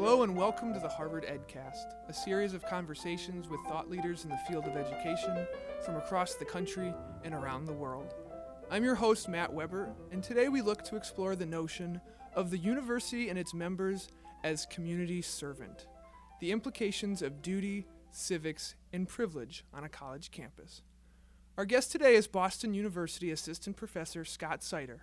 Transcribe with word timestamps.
Hello 0.00 0.22
and 0.22 0.36
welcome 0.36 0.72
to 0.72 0.78
the 0.78 0.88
Harvard 0.88 1.26
EdCast, 1.26 1.94
a 2.08 2.14
series 2.14 2.54
of 2.54 2.64
conversations 2.64 3.48
with 3.48 3.58
thought 3.62 3.90
leaders 3.90 4.22
in 4.22 4.30
the 4.30 4.38
field 4.48 4.64
of 4.64 4.76
education 4.76 5.44
from 5.84 5.96
across 5.96 6.34
the 6.34 6.44
country 6.44 6.94
and 7.24 7.34
around 7.34 7.64
the 7.64 7.72
world. 7.72 8.14
I'm 8.70 8.84
your 8.84 8.94
host, 8.94 9.28
Matt 9.28 9.52
Weber, 9.52 9.92
and 10.12 10.22
today 10.22 10.48
we 10.48 10.62
look 10.62 10.84
to 10.84 10.94
explore 10.94 11.34
the 11.34 11.46
notion 11.46 12.00
of 12.32 12.52
the 12.52 12.58
university 12.58 13.28
and 13.28 13.36
its 13.36 13.52
members 13.52 14.08
as 14.44 14.66
community 14.66 15.20
servant, 15.20 15.88
the 16.40 16.52
implications 16.52 17.20
of 17.20 17.42
duty, 17.42 17.88
civics, 18.12 18.76
and 18.92 19.08
privilege 19.08 19.64
on 19.74 19.82
a 19.82 19.88
college 19.88 20.30
campus. 20.30 20.82
Our 21.56 21.64
guest 21.64 21.90
today 21.90 22.14
is 22.14 22.28
Boston 22.28 22.72
University 22.72 23.32
Assistant 23.32 23.76
Professor 23.76 24.24
Scott 24.24 24.60
Seider, 24.60 25.00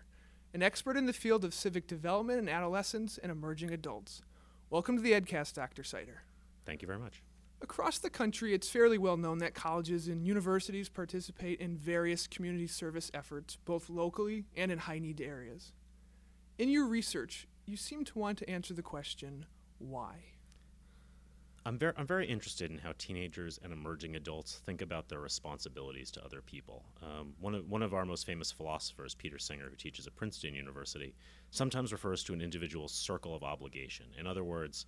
an 0.53 0.63
expert 0.63 0.95
in 0.95 1.05
the 1.05 1.11
field 1.11 1.43
of 1.43 1.53
civic 1.53 1.85
development 1.85 2.39
in 2.39 2.47
adolescents 2.47 3.17
and 3.17 3.29
emerging 3.29 3.73
adults. 3.73 4.21
Welcome 4.71 4.97
to 4.97 5.01
the 5.03 5.11
EdCast, 5.11 5.53
Dr. 5.53 5.83
Seider. 5.83 6.21
Thank 6.65 6.81
you 6.81 6.87
very 6.87 6.97
much. 6.97 7.21
Across 7.61 7.99
the 7.99 8.09
country, 8.09 8.51
it's 8.51 8.67
fairly 8.67 8.97
well 8.97 9.15
known 9.15 9.37
that 9.37 9.53
colleges 9.53 10.07
and 10.07 10.25
universities 10.25 10.89
participate 10.89 11.59
in 11.59 11.77
various 11.77 12.25
community 12.25 12.65
service 12.65 13.11
efforts, 13.13 13.57
both 13.63 13.91
locally 13.91 14.45
and 14.57 14.71
in 14.71 14.79
high 14.79 14.97
need 14.97 15.21
areas. 15.21 15.71
In 16.57 16.69
your 16.69 16.87
research, 16.87 17.47
you 17.67 17.77
seem 17.77 18.05
to 18.05 18.17
want 18.17 18.39
to 18.39 18.49
answer 18.49 18.73
the 18.73 18.81
question 18.81 19.45
why? 19.77 20.15
I'm 21.67 21.79
very, 21.79 21.93
I'm 21.97 22.05
very 22.05 22.27
interested 22.27 22.69
in 22.69 22.77
how 22.77 22.93
teenagers 22.99 23.59
and 23.63 23.73
emerging 23.73 24.15
adults 24.15 24.61
think 24.65 24.83
about 24.83 25.09
their 25.09 25.19
responsibilities 25.19 26.11
to 26.11 26.23
other 26.23 26.41
people. 26.41 26.85
Um, 27.01 27.33
one, 27.39 27.55
of, 27.55 27.67
one 27.67 27.81
of 27.81 27.95
our 27.95 28.05
most 28.05 28.27
famous 28.27 28.51
philosophers, 28.51 29.15
Peter 29.15 29.39
Singer, 29.39 29.67
who 29.67 29.75
teaches 29.75 30.05
at 30.05 30.15
Princeton 30.15 30.53
University, 30.53 31.15
sometimes 31.49 31.91
refers 31.91 32.23
to 32.25 32.33
an 32.33 32.41
individual's 32.41 32.93
circle 32.93 33.33
of 33.33 33.43
obligation. 33.43 34.05
In 34.19 34.27
other 34.27 34.43
words, 34.43 34.85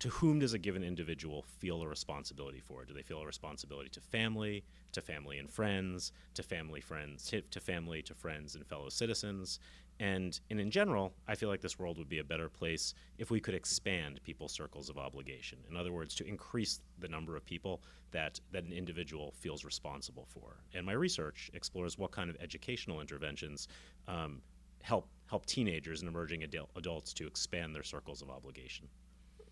to 0.00 0.08
whom 0.08 0.40
does 0.40 0.54
a 0.54 0.58
given 0.58 0.82
individual 0.82 1.42
feel 1.42 1.82
a 1.82 1.88
responsibility 1.88 2.60
for? 2.60 2.84
Do 2.84 2.94
they 2.94 3.02
feel 3.02 3.20
a 3.20 3.26
responsibility 3.26 3.90
to 3.90 4.00
family, 4.00 4.64
to 4.92 5.00
family 5.00 5.38
and 5.38 5.48
friends, 5.48 6.10
to 6.34 6.42
family 6.42 6.80
friends, 6.80 7.32
to 7.50 7.60
family, 7.60 8.02
to 8.02 8.14
friends 8.14 8.56
and 8.56 8.66
fellow 8.66 8.88
citizens? 8.88 9.60
And, 10.00 10.38
and 10.50 10.60
in 10.60 10.70
general, 10.70 11.12
I 11.26 11.34
feel 11.34 11.48
like 11.48 11.60
this 11.60 11.78
world 11.78 11.98
would 11.98 12.08
be 12.08 12.20
a 12.20 12.24
better 12.24 12.48
place 12.48 12.94
if 13.18 13.30
we 13.30 13.40
could 13.40 13.54
expand 13.54 14.20
people's 14.22 14.52
circles 14.52 14.88
of 14.88 14.96
obligation. 14.96 15.58
In 15.68 15.76
other 15.76 15.92
words, 15.92 16.14
to 16.16 16.26
increase 16.26 16.80
the 17.00 17.08
number 17.08 17.36
of 17.36 17.44
people 17.44 17.82
that, 18.12 18.40
that 18.52 18.64
an 18.64 18.72
individual 18.72 19.34
feels 19.38 19.64
responsible 19.64 20.26
for. 20.28 20.58
And 20.72 20.86
my 20.86 20.92
research 20.92 21.50
explores 21.52 21.98
what 21.98 22.12
kind 22.12 22.30
of 22.30 22.36
educational 22.40 23.00
interventions 23.00 23.66
um, 24.06 24.40
help, 24.82 25.08
help 25.26 25.46
teenagers 25.46 26.00
and 26.00 26.08
emerging 26.08 26.44
adult, 26.44 26.70
adults 26.76 27.12
to 27.14 27.26
expand 27.26 27.74
their 27.74 27.82
circles 27.82 28.22
of 28.22 28.30
obligation. 28.30 28.86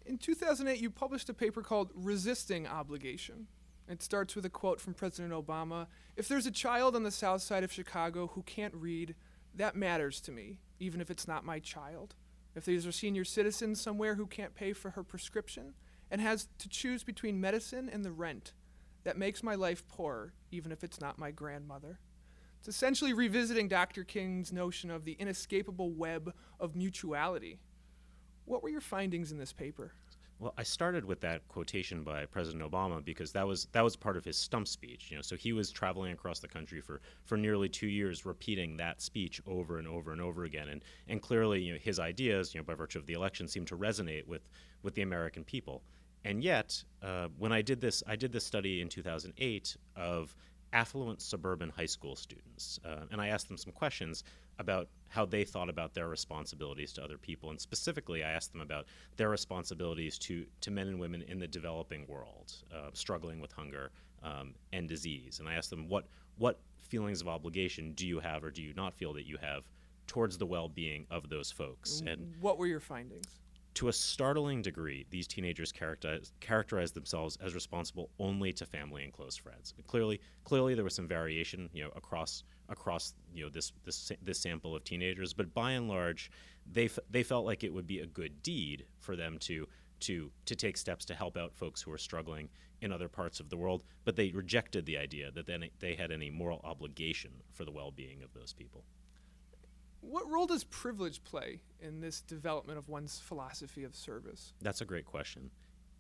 In 0.04 0.18
2008, 0.18 0.80
you 0.80 0.90
published 0.90 1.28
a 1.28 1.34
paper 1.34 1.62
called 1.62 1.90
Resisting 1.92 2.68
Obligation. 2.68 3.48
It 3.88 4.02
starts 4.02 4.34
with 4.36 4.44
a 4.44 4.50
quote 4.50 4.80
from 4.80 4.94
President 4.94 5.32
Obama 5.32 5.86
If 6.16 6.28
there's 6.28 6.46
a 6.46 6.50
child 6.50 6.94
on 6.96 7.02
the 7.02 7.10
south 7.10 7.42
side 7.42 7.64
of 7.64 7.72
Chicago 7.72 8.28
who 8.28 8.42
can't 8.42 8.74
read, 8.74 9.14
that 9.56 9.76
matters 9.76 10.20
to 10.22 10.32
me, 10.32 10.58
even 10.78 11.00
if 11.00 11.10
it's 11.10 11.26
not 11.26 11.44
my 11.44 11.58
child. 11.58 12.14
If 12.54 12.64
there's 12.64 12.86
a 12.86 12.92
senior 12.92 13.24
citizen 13.24 13.74
somewhere 13.74 14.14
who 14.14 14.26
can't 14.26 14.54
pay 14.54 14.72
for 14.72 14.90
her 14.90 15.02
prescription 15.02 15.74
and 16.10 16.20
has 16.20 16.48
to 16.58 16.68
choose 16.68 17.04
between 17.04 17.40
medicine 17.40 17.90
and 17.92 18.04
the 18.04 18.12
rent, 18.12 18.52
that 19.04 19.18
makes 19.18 19.42
my 19.42 19.54
life 19.54 19.86
poorer, 19.88 20.32
even 20.50 20.72
if 20.72 20.82
it's 20.82 21.00
not 21.00 21.18
my 21.18 21.30
grandmother. 21.30 22.00
It's 22.58 22.68
essentially 22.68 23.12
revisiting 23.12 23.68
Dr. 23.68 24.04
King's 24.04 24.52
notion 24.52 24.90
of 24.90 25.04
the 25.04 25.12
inescapable 25.18 25.92
web 25.92 26.32
of 26.58 26.74
mutuality. 26.74 27.60
What 28.44 28.62
were 28.62 28.68
your 28.68 28.80
findings 28.80 29.30
in 29.32 29.38
this 29.38 29.52
paper? 29.52 29.92
Well, 30.38 30.52
I 30.58 30.64
started 30.64 31.06
with 31.06 31.20
that 31.20 31.48
quotation 31.48 32.04
by 32.04 32.26
President 32.26 32.62
Obama 32.62 33.02
because 33.02 33.32
that 33.32 33.46
was 33.46 33.68
that 33.72 33.82
was 33.82 33.96
part 33.96 34.18
of 34.18 34.24
his 34.24 34.36
stump 34.36 34.68
speech. 34.68 35.10
You 35.10 35.16
know, 35.16 35.22
so 35.22 35.34
he 35.34 35.54
was 35.54 35.70
traveling 35.70 36.12
across 36.12 36.40
the 36.40 36.48
country 36.48 36.82
for, 36.82 37.00
for 37.24 37.38
nearly 37.38 37.70
two 37.70 37.86
years, 37.86 38.26
repeating 38.26 38.76
that 38.76 39.00
speech 39.00 39.40
over 39.46 39.78
and 39.78 39.88
over 39.88 40.12
and 40.12 40.20
over 40.20 40.44
again. 40.44 40.68
And 40.68 40.84
and 41.08 41.22
clearly, 41.22 41.62
you 41.62 41.72
know, 41.72 41.78
his 41.78 41.98
ideas, 41.98 42.54
you 42.54 42.60
know, 42.60 42.64
by 42.64 42.74
virtue 42.74 42.98
of 42.98 43.06
the 43.06 43.14
election, 43.14 43.48
seemed 43.48 43.68
to 43.68 43.76
resonate 43.78 44.26
with 44.26 44.46
with 44.82 44.94
the 44.94 45.02
American 45.02 45.42
people. 45.42 45.82
And 46.24 46.42
yet, 46.42 46.82
uh, 47.02 47.28
when 47.38 47.52
I 47.52 47.62
did 47.62 47.80
this, 47.80 48.02
I 48.06 48.16
did 48.16 48.32
this 48.32 48.44
study 48.44 48.82
in 48.82 48.88
2008 48.90 49.76
of 49.94 50.36
affluent 50.72 51.22
suburban 51.22 51.70
high 51.70 51.86
school 51.86 52.14
students, 52.14 52.78
uh, 52.84 53.06
and 53.10 53.20
I 53.22 53.28
asked 53.28 53.48
them 53.48 53.56
some 53.56 53.72
questions 53.72 54.22
about 54.58 54.88
how 55.08 55.24
they 55.24 55.44
thought 55.44 55.68
about 55.68 55.94
their 55.94 56.08
responsibilities 56.08 56.92
to 56.94 57.04
other 57.04 57.18
people. 57.18 57.50
And 57.50 57.60
specifically, 57.60 58.24
I 58.24 58.30
asked 58.30 58.52
them 58.52 58.60
about 58.60 58.86
their 59.16 59.28
responsibilities 59.28 60.18
to, 60.20 60.44
to 60.60 60.70
men 60.70 60.88
and 60.88 60.98
women 60.98 61.22
in 61.22 61.38
the 61.38 61.46
developing 61.46 62.06
world, 62.08 62.52
uh, 62.74 62.90
struggling 62.92 63.40
with 63.40 63.52
hunger 63.52 63.90
um, 64.22 64.54
and 64.72 64.88
disease. 64.88 65.38
And 65.38 65.48
I 65.48 65.54
asked 65.54 65.70
them, 65.70 65.88
what, 65.88 66.06
what 66.38 66.58
feelings 66.82 67.20
of 67.20 67.28
obligation 67.28 67.92
do 67.92 68.06
you 68.06 68.20
have 68.20 68.44
or 68.44 68.50
do 68.50 68.62
you 68.62 68.74
not 68.74 68.94
feel 68.94 69.12
that 69.14 69.26
you 69.26 69.36
have 69.40 69.64
towards 70.06 70.38
the 70.38 70.46
well 70.46 70.68
being 70.68 71.06
of 71.10 71.28
those 71.28 71.50
folks? 71.50 72.02
And 72.06 72.34
what 72.40 72.58
were 72.58 72.66
your 72.66 72.80
findings? 72.80 73.26
To 73.74 73.88
a 73.88 73.92
startling 73.92 74.62
degree, 74.62 75.04
these 75.10 75.26
teenagers 75.26 75.70
characterize, 75.70 76.32
characterize 76.40 76.92
themselves 76.92 77.36
as 77.42 77.54
responsible 77.54 78.08
only 78.18 78.52
to 78.54 78.64
family 78.64 79.04
and 79.04 79.12
close 79.12 79.36
friends. 79.36 79.74
Clearly, 79.86 80.20
clearly 80.44 80.74
there 80.74 80.84
was 80.84 80.94
some 80.94 81.06
variation, 81.06 81.68
you 81.74 81.84
know, 81.84 81.90
across 81.94 82.42
across 82.68 83.14
you 83.32 83.44
know 83.44 83.50
this 83.50 83.72
this 83.84 84.12
this 84.22 84.38
sample 84.38 84.74
of 84.74 84.84
teenagers, 84.84 85.32
but 85.32 85.52
by 85.54 85.72
and 85.72 85.88
large, 85.88 86.30
they 86.70 86.86
f- 86.86 86.98
they 87.10 87.22
felt 87.22 87.46
like 87.46 87.64
it 87.64 87.72
would 87.72 87.86
be 87.86 88.00
a 88.00 88.06
good 88.06 88.42
deed 88.42 88.86
for 89.00 89.16
them 89.16 89.38
to 89.40 89.66
to 90.00 90.30
to 90.44 90.54
take 90.54 90.76
steps 90.76 91.04
to 91.06 91.14
help 91.14 91.36
out 91.36 91.54
folks 91.54 91.82
who 91.82 91.92
are 91.92 91.98
struggling 91.98 92.48
in 92.82 92.92
other 92.92 93.08
parts 93.08 93.40
of 93.40 93.48
the 93.48 93.56
world, 93.56 93.82
but 94.04 94.16
they 94.16 94.30
rejected 94.30 94.84
the 94.84 94.98
idea 94.98 95.30
that 95.30 95.46
then 95.46 95.64
they 95.78 95.94
had 95.94 96.12
any 96.12 96.30
moral 96.30 96.60
obligation 96.64 97.30
for 97.52 97.64
the 97.64 97.70
well-being 97.70 98.22
of 98.22 98.34
those 98.34 98.52
people. 98.52 98.84
What 100.02 100.30
role 100.30 100.46
does 100.46 100.64
privilege 100.64 101.24
play 101.24 101.62
in 101.80 102.00
this 102.00 102.20
development 102.20 102.78
of 102.78 102.88
one's 102.88 103.18
philosophy 103.18 103.82
of 103.82 103.96
service? 103.96 104.52
That's 104.60 104.82
a 104.82 104.84
great 104.84 105.06
question. 105.06 105.50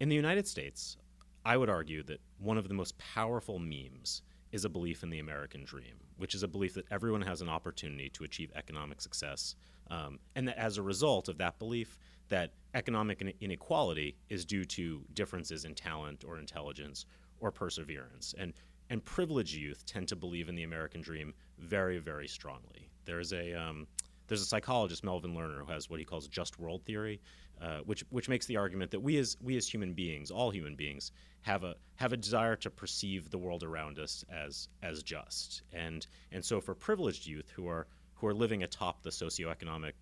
In 0.00 0.10
the 0.10 0.14
United 0.14 0.46
States, 0.46 0.98
I 1.44 1.56
would 1.56 1.70
argue 1.70 2.02
that 2.04 2.20
one 2.38 2.58
of 2.58 2.68
the 2.68 2.74
most 2.74 2.98
powerful 2.98 3.58
memes 3.58 4.22
is 4.52 4.64
a 4.64 4.68
belief 4.68 5.02
in 5.02 5.10
the 5.10 5.18
American 5.18 5.64
dream, 5.64 5.94
which 6.16 6.34
is 6.34 6.42
a 6.42 6.48
belief 6.48 6.74
that 6.74 6.86
everyone 6.90 7.22
has 7.22 7.40
an 7.42 7.48
opportunity 7.48 8.08
to 8.10 8.24
achieve 8.24 8.50
economic 8.54 9.00
success, 9.00 9.56
um, 9.90 10.18
and 10.34 10.48
that 10.48 10.58
as 10.58 10.78
a 10.78 10.82
result 10.82 11.28
of 11.28 11.38
that 11.38 11.58
belief, 11.58 11.98
that 12.28 12.52
economic 12.74 13.36
inequality 13.40 14.16
is 14.28 14.44
due 14.44 14.64
to 14.64 15.04
differences 15.14 15.64
in 15.64 15.74
talent 15.74 16.24
or 16.26 16.38
intelligence 16.38 17.06
or 17.40 17.50
perseverance. 17.50 18.34
And 18.38 18.52
and 18.88 19.04
privileged 19.04 19.54
youth 19.54 19.84
tend 19.84 20.06
to 20.08 20.16
believe 20.16 20.48
in 20.48 20.54
the 20.54 20.62
American 20.62 21.00
dream 21.00 21.34
very, 21.58 21.98
very 21.98 22.28
strongly. 22.28 22.88
There's 23.04 23.32
a 23.32 23.52
um, 23.54 23.86
there's 24.28 24.42
a 24.42 24.46
psychologist, 24.46 25.04
Melvin 25.04 25.34
Lerner, 25.34 25.64
who 25.64 25.72
has 25.72 25.88
what 25.88 25.98
he 25.98 26.04
calls 26.04 26.28
just 26.28 26.58
world 26.58 26.84
theory, 26.84 27.20
uh, 27.60 27.78
which 27.86 28.04
which 28.10 28.28
makes 28.28 28.46
the 28.46 28.56
argument 28.56 28.90
that 28.90 29.00
we 29.00 29.16
as 29.16 29.36
we 29.40 29.56
as 29.56 29.66
human 29.66 29.94
beings, 29.94 30.30
all 30.30 30.50
human 30.50 30.74
beings, 30.74 31.12
have 31.42 31.64
a 31.64 31.74
have 31.94 32.12
a 32.12 32.16
desire 32.16 32.56
to 32.56 32.70
perceive 32.70 33.30
the 33.30 33.38
world 33.38 33.62
around 33.62 33.98
us 33.98 34.24
as 34.30 34.68
as 34.82 35.02
just. 35.02 35.62
And 35.72 36.06
and 36.32 36.44
so 36.44 36.60
for 36.60 36.74
privileged 36.74 37.26
youth 37.26 37.50
who 37.54 37.68
are 37.68 37.86
who 38.14 38.26
are 38.26 38.34
living 38.34 38.62
atop 38.62 39.02
the 39.02 39.10
socioeconomic, 39.10 39.92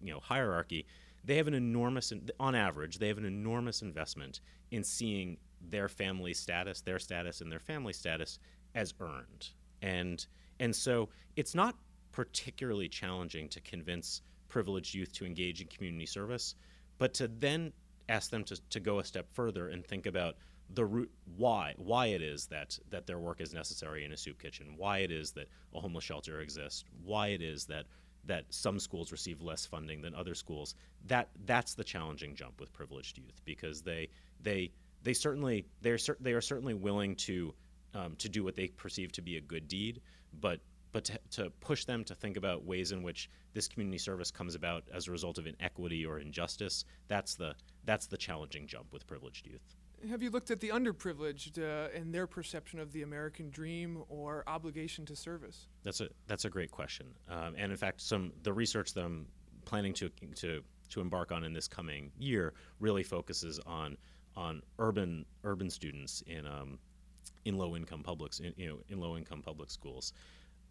you 0.00 0.12
know, 0.12 0.20
hierarchy, 0.20 0.86
they 1.24 1.36
have 1.36 1.48
an 1.48 1.54
enormous 1.54 2.12
on 2.38 2.54
average, 2.54 2.98
they 2.98 3.08
have 3.08 3.18
an 3.18 3.24
enormous 3.24 3.82
investment 3.82 4.40
in 4.70 4.84
seeing 4.84 5.36
their 5.70 5.88
family 5.88 6.34
status, 6.34 6.80
their 6.80 6.98
status 6.98 7.40
and 7.40 7.50
their 7.50 7.60
family 7.60 7.92
status 7.92 8.38
as 8.74 8.94
earned. 9.00 9.48
And 9.82 10.24
and 10.60 10.74
so 10.74 11.08
it's 11.36 11.54
not 11.54 11.74
particularly 12.12 12.88
challenging 12.88 13.48
to 13.48 13.60
convince 13.60 14.22
privileged 14.48 14.94
youth 14.94 15.12
to 15.12 15.26
engage 15.26 15.60
in 15.60 15.66
community 15.66 16.06
service, 16.06 16.54
but 16.98 17.14
to 17.14 17.28
then 17.28 17.72
ask 18.08 18.30
them 18.30 18.44
to, 18.44 18.60
to 18.70 18.80
go 18.80 18.98
a 18.98 19.04
step 19.04 19.26
further 19.32 19.68
and 19.68 19.84
think 19.84 20.06
about 20.06 20.36
the 20.74 20.84
root 20.84 21.10
why 21.36 21.74
why 21.76 22.06
it 22.06 22.22
is 22.22 22.46
that 22.46 22.78
that 22.90 23.06
their 23.06 23.18
work 23.18 23.40
is 23.40 23.52
necessary 23.52 24.04
in 24.04 24.12
a 24.12 24.16
soup 24.16 24.40
kitchen, 24.40 24.74
why 24.76 24.98
it 24.98 25.10
is 25.10 25.32
that 25.32 25.48
a 25.74 25.80
homeless 25.80 26.04
shelter 26.04 26.40
exists, 26.40 26.84
why 27.04 27.28
it 27.28 27.42
is 27.42 27.66
that 27.66 27.84
that 28.26 28.46
some 28.48 28.78
schools 28.78 29.12
receive 29.12 29.42
less 29.42 29.66
funding 29.66 30.00
than 30.00 30.14
other 30.14 30.34
schools. 30.34 30.74
That 31.06 31.28
that's 31.44 31.74
the 31.74 31.84
challenging 31.84 32.34
jump 32.34 32.60
with 32.60 32.72
privileged 32.72 33.18
youth 33.18 33.40
because 33.44 33.82
they 33.82 34.08
they 34.40 34.72
they 35.02 35.12
certainly 35.12 35.66
they're 35.82 35.98
they 36.20 36.32
are 36.32 36.40
certainly 36.40 36.74
willing 36.74 37.14
to 37.16 37.54
um, 37.94 38.16
to 38.16 38.28
do 38.28 38.42
what 38.42 38.56
they 38.56 38.68
perceive 38.68 39.12
to 39.12 39.22
be 39.22 39.36
a 39.36 39.40
good 39.40 39.68
deed, 39.68 40.00
but 40.40 40.60
but 40.94 41.04
to, 41.04 41.18
to, 41.28 41.50
push 41.60 41.84
them 41.84 42.04
to 42.04 42.14
think 42.14 42.36
about 42.36 42.64
ways 42.64 42.92
in 42.92 43.02
which 43.02 43.28
this 43.52 43.66
community 43.66 43.98
service 43.98 44.30
comes 44.30 44.54
about 44.54 44.84
as 44.94 45.08
a 45.08 45.10
result 45.10 45.38
of 45.38 45.46
inequity 45.48 46.06
or 46.06 46.20
injustice, 46.20 46.84
that's 47.08 47.34
the, 47.34 47.52
that's 47.84 48.06
the 48.06 48.16
challenging 48.16 48.64
jump 48.64 48.92
with 48.92 49.04
privileged 49.04 49.44
youth. 49.44 49.74
Have 50.08 50.22
you 50.22 50.30
looked 50.30 50.52
at 50.52 50.60
the 50.60 50.68
underprivileged 50.68 51.58
uh, 51.58 51.88
and 51.98 52.14
their 52.14 52.28
perception 52.28 52.78
of 52.78 52.92
the 52.92 53.02
American 53.02 53.50
dream 53.50 54.04
or 54.08 54.44
obligation 54.46 55.04
to 55.06 55.16
service? 55.16 55.66
That's 55.82 56.00
a, 56.00 56.10
that's 56.28 56.44
a 56.44 56.50
great 56.50 56.70
question. 56.70 57.06
Um, 57.28 57.56
and 57.58 57.72
in 57.72 57.76
fact, 57.76 58.00
some, 58.00 58.32
the 58.44 58.52
research 58.52 58.94
that 58.94 59.04
I'm 59.04 59.26
planning 59.64 59.94
to, 59.94 60.08
to 60.36 60.62
to 60.90 61.00
embark 61.00 61.32
on 61.32 61.42
in 61.42 61.52
this 61.54 61.66
coming 61.66 62.12
year 62.18 62.52
really 62.78 63.02
focuses 63.02 63.58
on 63.66 63.96
on 64.36 64.62
urban 64.78 65.24
urban 65.42 65.70
students 65.70 66.22
in 66.26 66.46
um, 66.46 66.78
in 67.44 67.56
low 67.56 67.74
income 67.74 68.02
publics 68.02 68.40
in, 68.40 68.52
you 68.56 68.68
know 68.68 68.78
in 68.88 69.00
low 69.00 69.16
income 69.16 69.42
public 69.42 69.70
schools. 69.70 70.12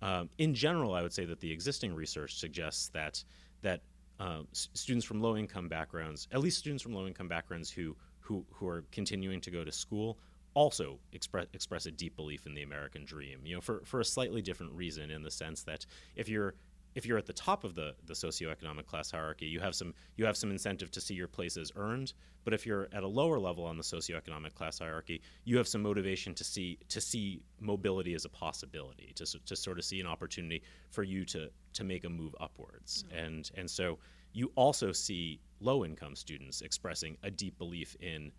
Um, 0.03 0.29
in 0.37 0.53
general, 0.53 0.93
I 0.93 1.01
would 1.01 1.13
say 1.13 1.23
that 1.23 1.39
the 1.39 1.49
existing 1.49 1.93
research 1.95 2.35
suggests 2.35 2.89
that 2.89 3.23
that 3.61 3.79
uh, 4.19 4.41
s- 4.51 4.67
students 4.73 5.05
from 5.05 5.21
low 5.21 5.37
income 5.37 5.69
backgrounds, 5.69 6.27
at 6.33 6.41
least 6.41 6.57
students 6.57 6.83
from 6.83 6.93
low 6.93 7.07
income 7.07 7.29
backgrounds 7.29 7.71
who 7.71 7.95
who 8.19 8.45
who 8.51 8.67
are 8.67 8.83
continuing 8.91 9.39
to 9.39 9.49
go 9.49 9.63
to 9.63 9.71
school, 9.71 10.17
also 10.55 10.99
express 11.13 11.47
express 11.53 11.85
a 11.85 11.91
deep 11.91 12.17
belief 12.17 12.45
in 12.45 12.53
the 12.53 12.63
American 12.63 13.05
dream. 13.05 13.39
You 13.45 13.55
know, 13.55 13.61
for 13.61 13.81
for 13.85 14.01
a 14.01 14.05
slightly 14.05 14.41
different 14.41 14.73
reason, 14.73 15.09
in 15.09 15.23
the 15.23 15.31
sense 15.31 15.63
that 15.63 15.85
if 16.17 16.27
you're 16.27 16.53
if 16.95 17.05
you're 17.05 17.17
at 17.17 17.25
the 17.25 17.33
top 17.33 17.63
of 17.63 17.75
the, 17.75 17.95
the 18.05 18.13
socioeconomic 18.13 18.85
class 18.85 19.11
hierarchy, 19.11 19.45
you 19.45 19.59
have 19.59 19.75
some 19.75 19.93
you 20.15 20.25
have 20.25 20.37
some 20.37 20.51
incentive 20.51 20.91
to 20.91 21.01
see 21.01 21.13
your 21.13 21.27
place 21.27 21.57
as 21.57 21.71
earned. 21.75 22.13
But 22.43 22.53
if 22.53 22.65
you're 22.65 22.89
at 22.91 23.03
a 23.03 23.07
lower 23.07 23.39
level 23.39 23.63
on 23.63 23.77
the 23.77 23.83
socioeconomic 23.83 24.53
class 24.53 24.79
hierarchy, 24.79 25.21
you 25.45 25.57
have 25.57 25.67
some 25.67 25.81
motivation 25.81 26.33
to 26.35 26.43
see 26.43 26.77
to 26.89 27.01
see 27.01 27.41
mobility 27.59 28.13
as 28.13 28.25
a 28.25 28.29
possibility, 28.29 29.13
to, 29.15 29.25
to 29.45 29.55
sort 29.55 29.79
of 29.79 29.85
see 29.85 29.99
an 29.99 30.07
opportunity 30.07 30.61
for 30.89 31.03
you 31.03 31.25
to 31.25 31.49
to 31.73 31.83
make 31.83 32.03
a 32.03 32.09
move 32.09 32.35
upwards. 32.39 33.03
Mm-hmm. 33.03 33.25
And 33.25 33.51
and 33.55 33.69
so 33.69 33.99
you 34.33 34.51
also 34.55 34.91
see 34.91 35.39
low 35.59 35.85
income 35.85 36.15
students 36.15 36.61
expressing 36.61 37.17
a 37.23 37.31
deep 37.31 37.57
belief 37.57 37.95
in 37.99 38.31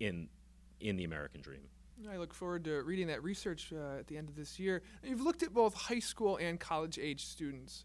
in 0.00 0.28
in 0.80 0.96
the 0.96 1.04
American 1.04 1.40
dream. 1.42 1.68
I 2.10 2.16
look 2.16 2.32
forward 2.32 2.64
to 2.64 2.82
reading 2.82 3.08
that 3.08 3.22
research 3.22 3.72
uh, 3.74 3.98
at 3.98 4.06
the 4.06 4.16
end 4.16 4.30
of 4.30 4.36
this 4.36 4.58
year. 4.58 4.82
You've 5.04 5.20
looked 5.20 5.42
at 5.42 5.52
both 5.52 5.74
high 5.74 5.98
school 5.98 6.38
and 6.38 6.58
college 6.58 6.98
age 6.98 7.26
students. 7.26 7.84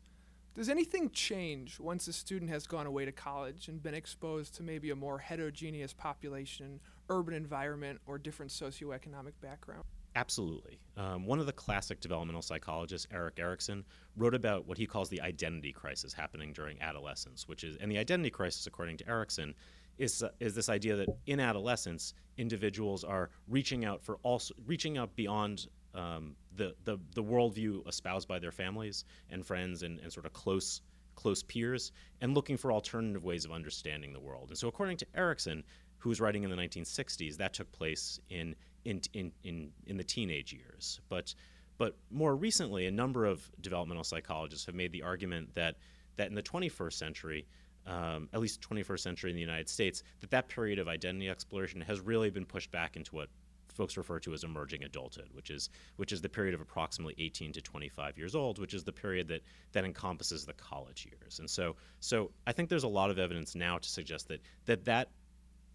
Does 0.56 0.70
anything 0.70 1.10
change 1.10 1.82
once 1.82 2.08
a 2.08 2.14
student 2.14 2.50
has 2.50 2.66
gone 2.66 2.88
away 2.88 3.04
to 3.04 3.12
college 3.12 3.68
and 3.68 3.84
been 3.84 3.94
exposed 3.94 4.56
to 4.56 4.64
maybe 4.64 4.90
a 4.90 4.96
more 4.96 5.18
heterogeneous 5.18 5.92
population, 5.92 6.80
urban 7.10 7.34
environment, 7.34 8.00
or 8.06 8.18
different 8.18 8.54
socioeconomic 8.54 9.34
background? 9.42 9.84
Absolutely. 10.16 10.80
Um, 10.96 11.26
one 11.26 11.40
of 11.40 11.46
the 11.46 11.52
classic 11.52 12.00
developmental 12.00 12.42
psychologists, 12.42 13.06
Erik 13.12 13.38
Erikson, 13.38 13.84
wrote 14.16 14.34
about 14.34 14.66
what 14.66 14.78
he 14.78 14.86
calls 14.86 15.10
the 15.10 15.20
identity 15.20 15.74
crisis 15.74 16.14
happening 16.14 16.54
during 16.54 16.82
adolescence, 16.82 17.50
which 17.50 17.66
is, 17.66 17.76
and 17.82 17.92
the 17.92 17.98
identity 17.98 18.30
crisis, 18.30 18.66
according 18.66 18.96
to 18.96 19.10
Erikson, 19.10 19.54
is 19.98 20.24
uh, 20.24 20.30
is 20.40 20.56
this 20.56 20.70
idea 20.70 20.96
that 20.96 21.10
in 21.26 21.42
adolescence, 21.42 22.14
individuals 22.38 23.04
are 23.04 23.30
reaching 23.50 23.84
out 23.84 24.02
for 24.02 24.18
also 24.24 24.54
reaching 24.66 24.98
out 24.98 25.14
beyond 25.18 25.68
um, 25.96 26.36
the, 26.56 26.76
the 26.84 26.98
the 27.14 27.24
worldview 27.24 27.88
espoused 27.88 28.28
by 28.28 28.40
their 28.40 28.52
families 28.52 29.06
and 29.30 29.46
friends 29.46 29.84
and, 29.84 30.00
and 30.00 30.12
sort 30.12 30.26
of 30.26 30.34
close 30.34 30.82
close 31.16 31.42
peers 31.44 31.92
and 32.22 32.36
looking 32.36 32.58
for 32.58 32.72
alternative 32.72 33.24
ways 33.24 33.46
of 33.46 33.52
understanding 33.52 34.14
the 34.14 34.20
world. 34.20 34.50
And 34.50 34.58
so, 34.58 34.68
according 34.68 34.98
to 34.98 35.08
Erikson, 35.16 35.64
who 35.98 36.10
was 36.10 36.22
writing 36.22 36.44
in 36.44 36.50
the 36.50 36.56
1960s, 36.56 37.38
that 37.38 37.54
took 37.54 37.72
place 37.72 38.20
in 38.30 38.56
in 38.84 39.02
in 39.14 39.32
in, 39.44 39.72
in 39.88 39.98
the 39.98 40.04
teenage 40.04 40.54
years. 40.54 41.00
But 41.10 41.34
but 41.78 41.98
more 42.12 42.36
recently, 42.36 42.86
a 42.86 42.92
number 42.92 43.26
of 43.26 43.50
developmental 43.62 44.04
psychologists 44.04 44.66
have 44.66 44.76
made 44.76 44.92
the 44.92 45.04
argument 45.04 45.54
that 45.56 45.76
that 46.18 46.30
in 46.30 46.36
the 46.36 46.44
21st 46.44 46.94
century, 46.94 47.46
um, 47.86 48.30
at 48.34 48.40
least 48.40 48.62
21st 48.62 49.00
century 49.00 49.30
in 49.30 49.36
the 49.36 49.42
United 49.42 49.68
States, 49.68 50.04
that 50.22 50.32
that 50.32 50.48
period 50.48 50.80
of 50.80 50.88
identity 50.88 51.30
exploration 51.30 51.82
has 51.82 52.00
really 52.00 52.30
been 52.30 52.46
pushed 52.46 52.72
back 52.72 52.96
into 52.96 53.16
what 53.16 53.30
folks 53.76 53.98
refer 53.98 54.20
to 54.20 54.34
as 54.34 54.44
emerging 54.44 54.84
adulthood, 54.84 55.30
which 55.34 55.50
is 55.50 55.70
which 55.98 56.12
is 56.12 56.22
the 56.22 56.30
period 56.30 56.54
of 56.54 56.62
approximately 56.62 57.16
18 57.18 57.54
to 57.54 57.62
25 57.62 58.18
years 58.18 58.36
old, 58.36 58.60
which 58.60 58.74
is 58.74 58.84
the 58.84 58.92
period 58.92 59.28
that 59.28 59.42
that 59.74 59.86
encompasses 59.86 60.46
the 60.46 60.54
college 60.54 61.06
years. 61.06 61.40
And 61.40 61.50
so 61.50 61.76
so 62.00 62.32
I 62.48 62.52
think 62.52 62.70
there's 62.70 62.84
a 62.84 62.88
lot 62.88 63.10
of 63.10 63.20
evidence 63.20 63.56
now 63.56 63.78
to 63.78 63.90
suggest 63.90 64.28
that 64.30 64.42
that 64.66 64.86
that 64.86 65.10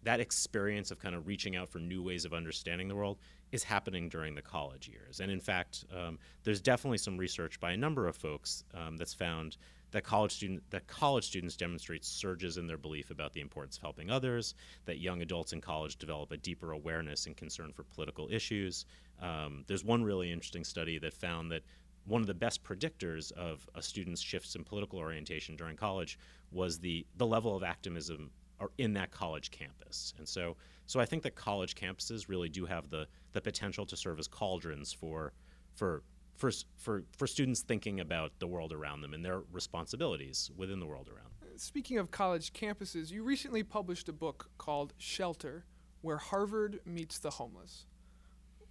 that 0.03 0.19
experience 0.19 0.89
of 0.91 0.99
kind 0.99 1.15
of 1.15 1.27
reaching 1.27 1.55
out 1.55 1.69
for 1.69 1.79
new 1.79 2.01
ways 2.01 2.25
of 2.25 2.33
understanding 2.33 2.87
the 2.87 2.95
world 2.95 3.19
is 3.51 3.63
happening 3.63 4.09
during 4.09 4.33
the 4.33 4.41
college 4.41 4.87
years. 4.87 5.19
And 5.19 5.31
in 5.31 5.39
fact, 5.39 5.85
um, 5.95 6.17
there's 6.43 6.61
definitely 6.61 6.97
some 6.97 7.17
research 7.17 7.59
by 7.59 7.71
a 7.73 7.77
number 7.77 8.07
of 8.07 8.15
folks 8.15 8.63
um, 8.73 8.97
that's 8.97 9.13
found 9.13 9.57
that 9.91 10.03
college 10.03 10.31
student 10.31 10.63
that 10.69 10.87
college 10.87 11.25
students 11.25 11.55
demonstrate 11.55 12.05
surges 12.05 12.57
in 12.57 12.67
their 12.67 12.77
belief 12.77 13.11
about 13.11 13.33
the 13.33 13.41
importance 13.41 13.77
of 13.77 13.83
helping 13.83 14.09
others, 14.09 14.55
that 14.85 14.99
young 14.99 15.21
adults 15.21 15.53
in 15.53 15.61
college 15.61 15.97
develop 15.97 16.31
a 16.31 16.37
deeper 16.37 16.71
awareness 16.71 17.25
and 17.25 17.37
concern 17.37 17.71
for 17.71 17.83
political 17.83 18.27
issues. 18.31 18.85
Um, 19.21 19.63
there's 19.67 19.83
one 19.83 20.03
really 20.03 20.31
interesting 20.31 20.63
study 20.63 20.97
that 20.99 21.13
found 21.13 21.51
that 21.51 21.63
one 22.05 22.21
of 22.21 22.27
the 22.27 22.33
best 22.33 22.63
predictors 22.63 23.31
of 23.33 23.67
a 23.75 23.81
student's 23.81 24.21
shifts 24.21 24.55
in 24.55 24.63
political 24.63 24.97
orientation 24.97 25.55
during 25.55 25.75
college 25.75 26.17
was 26.51 26.79
the 26.79 27.05
the 27.17 27.27
level 27.27 27.55
of 27.55 27.63
activism 27.63 28.31
in 28.77 28.93
that 28.93 29.11
college 29.11 29.51
campus. 29.51 30.13
And 30.17 30.27
so 30.27 30.55
so 30.85 30.99
I 30.99 31.05
think 31.05 31.23
that 31.23 31.35
college 31.35 31.75
campuses 31.75 32.27
really 32.27 32.49
do 32.49 32.65
have 32.65 32.89
the 32.89 33.07
the 33.33 33.41
potential 33.41 33.85
to 33.85 33.97
serve 33.97 34.19
as 34.19 34.27
cauldrons 34.27 34.93
for 34.93 35.33
for 35.75 36.03
for, 36.41 36.51
for, 36.75 37.03
for 37.15 37.27
students 37.27 37.61
thinking 37.61 37.99
about 37.99 38.31
the 38.39 38.47
world 38.47 38.73
around 38.73 39.01
them 39.01 39.13
and 39.13 39.23
their 39.23 39.43
responsibilities 39.51 40.49
within 40.57 40.79
the 40.79 40.87
world 40.87 41.07
around 41.07 41.29
them. 41.39 41.49
Speaking 41.55 41.99
of 41.99 42.09
college 42.09 42.51
campuses, 42.51 43.11
you 43.11 43.23
recently 43.23 43.61
published 43.61 44.09
a 44.09 44.13
book 44.13 44.49
called 44.57 44.93
Shelter 44.97 45.65
Where 46.01 46.17
Harvard 46.17 46.79
Meets 46.83 47.19
the 47.19 47.29
Homeless. 47.29 47.85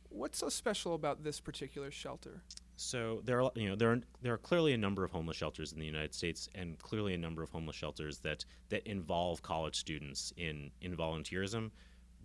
What's 0.08 0.38
so 0.38 0.48
special 0.48 0.96
about 0.96 1.22
this 1.22 1.38
particular 1.38 1.92
shelter? 1.92 2.42
So 2.74 3.20
there 3.24 3.40
are, 3.40 3.52
you 3.54 3.68
know, 3.68 3.76
there 3.76 3.92
are 3.92 4.00
there 4.22 4.32
are 4.32 4.38
clearly 4.38 4.72
a 4.72 4.78
number 4.78 5.04
of 5.04 5.12
homeless 5.12 5.36
shelters 5.36 5.72
in 5.72 5.78
the 5.78 5.86
United 5.86 6.12
States, 6.12 6.48
and 6.56 6.76
clearly 6.78 7.14
a 7.14 7.18
number 7.18 7.44
of 7.44 7.50
homeless 7.50 7.76
shelters 7.76 8.18
that 8.20 8.44
that 8.70 8.84
involve 8.88 9.42
college 9.42 9.76
students 9.76 10.32
in 10.36 10.72
in 10.80 10.96
volunteerism. 10.96 11.70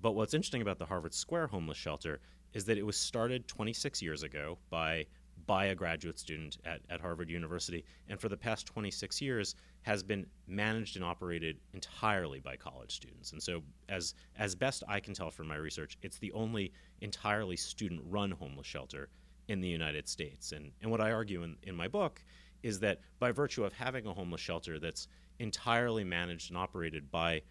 But 0.02 0.14
what's 0.14 0.34
interesting 0.34 0.64
about 0.64 0.80
the 0.80 0.86
Harvard 0.86 1.14
Square 1.14 1.48
homeless 1.48 1.78
shelter 1.78 2.22
is 2.54 2.66
that 2.66 2.78
it 2.78 2.86
was 2.86 2.98
started 2.98 3.48
26 3.48 4.02
years 4.02 4.24
ago 4.24 4.58
by 4.70 5.06
by 5.48 5.66
a 5.66 5.76
graduate 5.76 6.20
student 6.20 6.58
at, 6.66 6.82
at 6.90 7.02
Harvard 7.02 7.30
University, 7.30 7.84
and 8.10 8.20
for 8.20 8.30
the 8.30 8.38
past 8.38 8.66
26 8.66 9.22
years 9.22 9.56
has 9.84 10.02
been 10.02 10.26
managed 10.48 10.96
and 10.96 11.06
operated 11.06 11.58
entirely 11.74 12.40
by 12.40 12.56
college 12.56 12.96
students. 12.96 13.32
And 13.32 13.42
so, 13.42 13.62
as, 13.90 14.16
as 14.38 14.56
best 14.56 14.84
I 14.88 15.00
can 15.00 15.14
tell 15.14 15.30
from 15.30 15.48
my 15.48 15.56
research, 15.58 15.98
it's 16.02 16.18
the 16.18 16.32
only 16.32 16.74
entirely 17.02 17.56
student 17.56 18.02
run 18.06 18.32
homeless 18.32 18.68
shelter 18.68 19.10
in 19.48 19.62
the 19.62 19.68
United 19.68 20.08
States. 20.08 20.52
And, 20.52 20.72
and 20.82 20.90
what 20.90 21.02
I 21.02 21.12
argue 21.12 21.44
in, 21.44 21.56
in 21.64 21.76
my 21.76 21.88
book 21.88 22.24
is 22.64 22.80
that 22.80 23.00
by 23.20 23.32
virtue 23.32 23.64
of 23.64 23.74
having 23.74 24.08
a 24.08 24.14
homeless 24.14 24.42
shelter 24.42 24.80
that's 24.80 25.08
entirely 25.40 26.04
managed 26.04 26.50
and 26.50 26.58
operated 26.58 27.12
by 27.12 27.42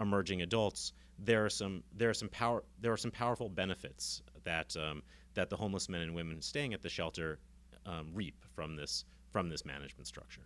emerging 0.00 0.42
adults, 0.42 0.92
there 1.18 1.44
are 1.44 1.50
some 1.50 1.82
there 1.96 2.10
are 2.10 2.14
some 2.14 2.28
power 2.28 2.64
there 2.80 2.92
are 2.92 2.96
some 2.96 3.12
powerful 3.12 3.48
benefits 3.48 4.22
that 4.42 4.76
um, 4.76 5.00
that 5.34 5.50
the 5.50 5.56
homeless 5.56 5.88
men 5.88 6.00
and 6.00 6.14
women 6.14 6.40
staying 6.40 6.74
at 6.74 6.82
the 6.82 6.88
shelter 6.88 7.38
um, 7.86 8.08
reap 8.14 8.44
from 8.54 8.76
this 8.76 9.04
from 9.30 9.48
this 9.48 9.64
management 9.64 10.06
structure. 10.06 10.42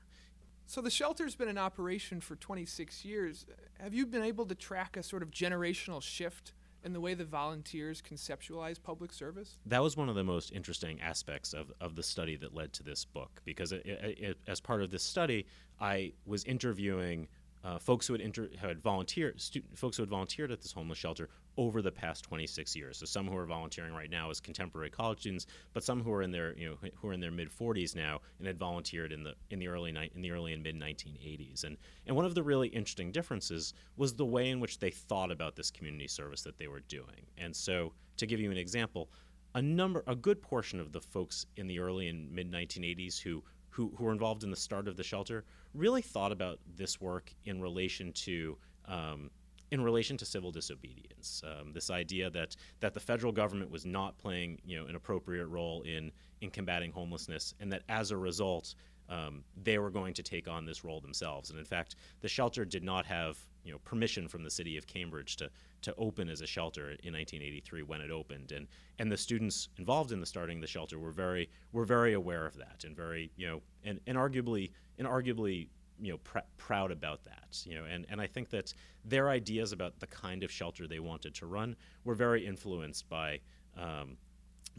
So 0.67 0.81
the 0.81 0.91
shelter's 0.91 1.35
been 1.35 1.49
in 1.49 1.59
operation 1.59 2.21
for 2.21 2.37
26 2.37 3.05
years. 3.05 3.47
Have 3.81 3.95
you 3.95 4.07
been 4.07 4.23
able 4.23 4.47
to 4.47 4.55
track 4.55 4.97
a 4.97 5.03
sort 5.03 5.23
of 5.23 5.31
generational 5.31 6.03
shift 6.03 6.53
in 6.85 6.93
the 6.93 7.01
way 7.01 7.15
the 7.15 7.25
volunteers 7.25 8.03
conceptualize 8.03 8.83
public 8.83 9.13
service? 9.13 9.57
That 9.67 9.83
was 9.83 9.97
one 9.97 10.09
of 10.09 10.15
the 10.15 10.25
most 10.25 10.53
interesting 10.53 11.01
aspects 11.01 11.53
of, 11.53 11.73
of 11.81 11.97
the 11.97 12.03
study 12.03 12.37
that 12.37 12.55
led 12.55 12.73
to 12.75 12.83
this 12.83 13.05
book 13.05 13.41
because 13.45 13.73
it, 13.73 13.85
it, 13.85 14.19
it, 14.19 14.39
as 14.47 14.61
part 14.61 14.83
of 14.83 14.91
this 14.91 15.03
study, 15.03 15.47
I 15.81 16.13
was 16.27 16.45
interviewing 16.45 17.29
uh, 17.65 17.79
folks 17.79 18.07
who 18.07 18.15
had, 18.15 18.21
inter- 18.21 18.51
had 18.61 18.83
volunteered, 18.83 19.41
folks 19.75 19.97
who 19.97 20.03
had 20.03 20.11
volunteered 20.11 20.53
at 20.53 20.61
this 20.61 20.73
homeless 20.73 20.99
shelter 20.99 21.29
over 21.59 21.83
the 21.83 21.91
past 21.91 22.25
26 22.25 22.77
years. 22.77 22.97
So 22.99 23.05
some 23.05 23.27
who 23.27 23.37
are 23.37 23.45
volunteering 23.45 23.93
right 23.93 24.09
now 24.09 24.31
as 24.31 24.41
contemporary 24.41 24.91
college 24.91 25.19
students, 25.21 25.47
but 25.75 25.83
some 25.83 26.03
who 26.03 26.13
are 26.13 26.23
in 26.23 26.31
their 26.31 26.57
you 26.57 26.71
know 26.71 26.91
who 26.95 27.09
are 27.09 27.13
in 27.13 27.21
their 27.21 27.33
mid 27.33 27.51
40s 27.51 27.95
now 27.95 28.21
and 28.39 28.47
had 28.47 28.57
volunteered 28.57 29.13
in 29.13 29.25
the 29.25 29.35
in 29.51 29.59
the 29.59 29.69
early 29.69 29.93
ni- 29.93 30.11
in 30.15 30.23
the 30.23 30.31
early 30.31 30.53
and 30.55 30.63
mid 30.63 30.77
1980s. 30.77 31.65
And 31.65 31.77
and 32.07 32.17
one 32.17 32.25
of 32.25 32.35
the 32.35 32.43
really 32.43 32.69
interesting 32.69 33.11
differences 33.11 33.75
was 33.97 34.15
the 34.15 34.25
way 34.25 34.49
in 34.49 34.61
which 34.61 34.79
they 34.79 34.91
thought 34.91 35.33
about 35.33 35.57
this 35.57 35.71
community 35.71 36.09
service 36.09 36.43
that 36.43 36.57
they 36.57 36.69
were 36.69 36.81
doing. 36.81 37.27
And 37.37 37.55
so 37.55 37.93
to 38.17 38.27
give 38.27 38.41
you 38.41 38.51
an 38.53 38.57
example, 38.57 39.11
a 39.55 39.61
number 39.61 40.05
a 40.07 40.15
good 40.15 40.41
portion 40.41 40.79
of 40.79 40.93
the 40.93 41.01
folks 41.01 41.45
in 41.57 41.67
the 41.67 41.81
early 41.81 42.09
and 42.09 42.31
mid 42.31 42.51
1980s 42.51 43.21
who 43.21 43.43
who, 43.71 43.93
who 43.97 44.05
were 44.05 44.13
involved 44.13 44.45
in 44.45 44.51
the 44.51 44.57
start 44.57 44.89
of 44.89 44.97
the 44.97 45.05
shelter 45.05 45.45
really 45.75 46.03
thought 46.03 46.33
about 46.33 46.59
this 46.77 47.01
work 47.01 47.33
in 47.45 47.61
relation 47.61 48.13
to 48.13 48.57
um, 48.87 49.31
in 49.71 49.83
relation 49.83 50.17
to 50.17 50.25
civil 50.25 50.51
disobedience. 50.51 51.43
Um, 51.45 51.73
this 51.73 51.91
idea 51.91 52.31
that 52.31 52.57
that 52.81 52.95
the 52.95 53.01
federal 53.01 53.33
government 53.33 53.71
was 53.71 53.85
not 53.85 54.19
playing 54.19 54.59
you 54.65 54.79
know 54.79 54.87
an 54.87 54.97
appropriate 54.97 55.47
role 55.47 55.83
in 55.83 56.13
in 56.41 56.51
combating 56.51 56.93
homelessness, 56.93 57.55
and 57.61 57.73
that 57.73 57.83
as 57.89 58.11
a 58.11 58.17
result. 58.17 58.75
Um, 59.11 59.43
they 59.65 59.79
were 59.79 59.89
going 59.89 60.13
to 60.13 60.23
take 60.23 60.49
on 60.49 60.67
this 60.67 60.85
role 60.85 61.01
themselves, 61.01 61.49
and 61.49 61.59
in 61.59 61.65
fact, 61.65 61.97
the 62.21 62.29
shelter 62.29 62.67
did 62.67 62.85
not 62.85 63.07
have 63.07 63.39
you 63.65 63.73
know 63.73 63.79
permission 63.79 64.29
from 64.29 64.45
the 64.45 64.51
city 64.51 64.77
of 64.77 64.87
Cambridge 64.87 65.37
to 65.37 65.51
to 65.81 65.95
open 65.97 66.29
as 66.29 66.41
a 66.41 66.47
shelter 66.47 66.91
in 67.03 67.15
1983 67.15 67.83
when 67.85 68.01
it 68.01 68.11
opened, 68.11 68.53
and 68.53 68.67
and 68.99 69.11
the 69.11 69.17
students 69.17 69.69
involved 69.79 70.13
in 70.13 70.21
the 70.21 70.27
starting 70.27 70.61
the 70.61 70.67
shelter 70.67 70.99
were 70.99 71.11
very 71.11 71.49
were 71.73 71.85
very 71.85 72.13
aware 72.13 72.45
of 72.45 72.57
that, 72.57 72.85
and 72.85 72.97
very 72.97 73.31
you 73.37 73.47
know 73.47 73.63
and, 73.85 74.01
and 74.07 74.19
arguably 74.19 74.73
and 74.99 75.09
arguably 75.09 75.69
you 76.01 76.13
know 76.13 76.19
pr- 76.19 76.39
proud 76.57 76.91
about 76.91 77.25
that 77.25 77.63
you 77.65 77.75
know 77.75 77.85
and, 77.85 78.07
and 78.09 78.21
I 78.21 78.27
think 78.27 78.51
that 78.51 78.73
their 79.05 79.31
ideas 79.31 79.73
about 79.73 79.99
the 80.01 80.07
kind 80.07 80.43
of 80.43 80.51
shelter 80.51 80.87
they 80.87 81.01
wanted 81.01 81.35
to 81.37 81.47
run 81.47 81.77
were 82.05 82.15
very 82.15 82.47
influenced 82.47 83.09
by 83.09 83.41
um, 83.77 84.17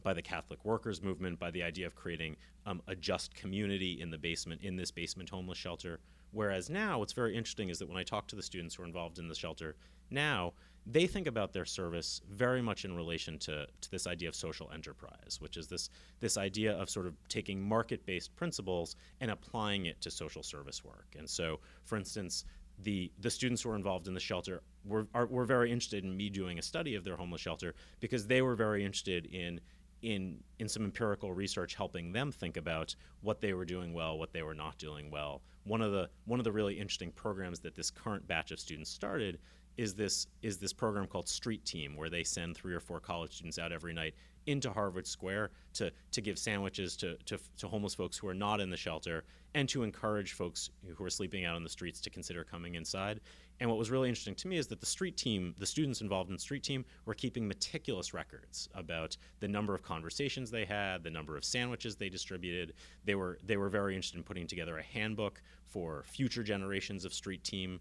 by 0.04 0.14
the 0.14 0.22
Catholic 0.22 0.64
workers 0.64 1.02
movement 1.02 1.40
by 1.40 1.52
the 1.52 1.64
idea 1.64 1.86
of 1.88 1.96
creating 1.96 2.36
um, 2.66 2.82
a 2.88 2.96
just 2.96 3.34
community 3.34 4.00
in 4.02 4.10
the 4.10 4.18
basement 4.18 4.62
in 4.62 4.76
this 4.76 4.92
basement 4.92 5.30
homeless 5.30 5.58
shelter 5.58 6.00
whereas 6.32 6.70
now 6.70 7.00
what's 7.00 7.14
very 7.14 7.36
interesting 7.36 7.70
is 7.70 7.80
that 7.80 7.88
when 7.88 7.98
I 7.98 8.04
talk 8.04 8.28
to 8.28 8.36
the 8.36 8.44
students 8.44 8.76
who 8.76 8.84
are 8.84 8.88
involved 8.88 9.20
in 9.20 9.28
the 9.28 9.36
shelter 9.36 9.76
now 10.10 10.54
they 10.86 11.06
think 11.06 11.28
about 11.28 11.54
their 11.54 11.66
service 11.66 12.22
very 12.32 12.62
much 12.62 12.86
in 12.86 12.96
relation 12.96 13.38
to, 13.40 13.68
to 13.82 13.92
this 13.92 14.08
idea 14.08 14.28
of 14.28 14.36
social 14.36 14.72
enterprise, 14.74 15.38
which 15.40 15.58
is 15.58 15.68
this, 15.68 15.90
this 16.20 16.38
idea 16.38 16.74
of 16.74 16.90
sort 16.90 17.06
of 17.06 17.16
taking 17.28 17.62
market 17.62 18.06
based 18.06 18.36
principles 18.36 18.96
and 19.22 19.30
applying 19.30 19.86
it 19.86 20.02
to 20.02 20.10
social 20.10 20.42
service 20.42 20.84
work. 20.84 21.16
And 21.18 21.30
so, 21.30 21.60
for 21.84 21.98
instance, 21.98 22.46
the, 22.82 23.12
the 23.20 23.30
students 23.30 23.62
who 23.62 23.70
are 23.70 23.76
involved 23.76 24.08
in 24.08 24.14
the 24.14 24.20
shelter 24.20 24.62
were, 24.86 25.08
are, 25.14 25.28
were 25.28 25.46
very 25.46 25.72
interested 25.72 26.04
in 26.04 26.16
me 26.16 26.30
doing 26.30 26.58
a 26.58 26.62
study 26.62 26.96
of 26.96 27.04
their 27.04 27.18
homeless 27.18 27.42
shelter 27.42 27.76
because 28.00 28.26
they 28.26 28.42
were 28.42 28.56
very 28.56 28.84
interested 28.84 29.26
in 29.28 29.60
in 30.02 30.38
in 30.60 30.70
some 30.70 30.86
empirical 30.86 31.34
research 31.34 31.76
helping 31.76 32.14
them 32.14 32.32
think 32.32 32.56
about 32.56 32.96
what 33.20 33.42
they 33.42 33.54
were 33.54 33.66
doing 33.66 33.92
well, 33.92 34.18
what 34.18 34.32
they 34.32 34.42
were 34.42 34.54
not 34.54 34.78
doing 34.78 35.12
well. 35.12 35.42
One 35.70 35.82
of 35.82 35.92
the 35.92 36.10
one 36.26 36.40
of 36.40 36.44
the 36.46 36.52
really 36.52 36.80
interesting 36.80 37.12
programs 37.12 37.60
that 37.60 37.76
this 37.76 37.92
current 37.92 38.28
batch 38.28 38.50
of 38.50 38.60
students 38.60 38.90
started 38.90 39.38
is 39.78 39.94
this 39.94 40.26
is 40.42 40.58
this 40.58 40.74
program 40.74 41.06
called 41.06 41.30
Street 41.30 41.64
Team, 41.64 41.96
where 41.96 42.10
they 42.10 42.24
send 42.24 42.58
three 42.58 42.74
or 42.74 42.80
four 42.80 43.00
college 43.00 43.36
students 43.36 43.60
out 43.60 43.72
every 43.72 43.94
night 43.94 44.16
into 44.48 44.72
Harvard 44.72 45.06
Square 45.06 45.52
to, 45.76 45.92
to 46.12 46.22
give 46.22 46.40
sandwiches 46.40 46.98
to, 46.98 47.18
to, 47.26 47.38
to, 47.58 47.68
homeless 47.68 47.94
folks 47.94 48.18
who 48.18 48.28
are 48.28 48.34
not 48.34 48.60
in 48.60 48.72
the 48.72 48.78
shelter 48.78 49.26
and 49.54 49.70
to 49.70 49.84
encourage 49.84 50.34
folks 50.34 50.72
who 50.98 51.04
are 51.04 51.10
sleeping 51.10 51.46
out 51.46 51.56
on 51.56 51.64
the 51.64 51.70
streets 51.70 52.02
to 52.02 52.10
consider 52.10 52.44
coming 52.44 52.74
inside. 52.74 53.20
And 53.60 53.70
what 53.70 53.78
was 53.78 53.92
really 53.92 54.08
interesting 54.08 54.36
to 54.36 54.48
me 54.48 54.58
is 54.58 54.68
that 54.68 54.80
the 54.80 54.86
street 54.86 55.18
team, 55.18 55.54
the 55.58 55.66
students 55.66 56.02
involved 56.02 56.30
in 56.30 56.36
the 56.36 56.42
street 56.42 56.64
team, 56.64 56.86
were 57.06 57.14
keeping 57.14 57.48
meticulous 57.48 58.14
records 58.14 58.70
about 58.74 59.18
the 59.42 59.48
number 59.48 59.76
of 59.76 59.82
conversations 59.82 60.50
they 60.50 60.66
had, 60.66 61.04
the 61.04 61.10
number 61.10 61.36
of 61.36 61.44
sandwiches 61.44 61.96
they 61.96 62.10
distributed. 62.10 62.74
They 63.04 63.16
were, 63.16 63.38
they 63.44 63.58
were 63.58 63.70
very 63.70 63.96
interested 63.96 64.18
in 64.18 64.24
putting 64.24 64.48
together 64.48 64.78
a 64.78 64.84
handbook 64.84 65.42
for 65.66 66.04
future 66.06 66.44
generations 66.44 67.04
of 67.04 67.14
street 67.14 67.44
team 67.44 67.80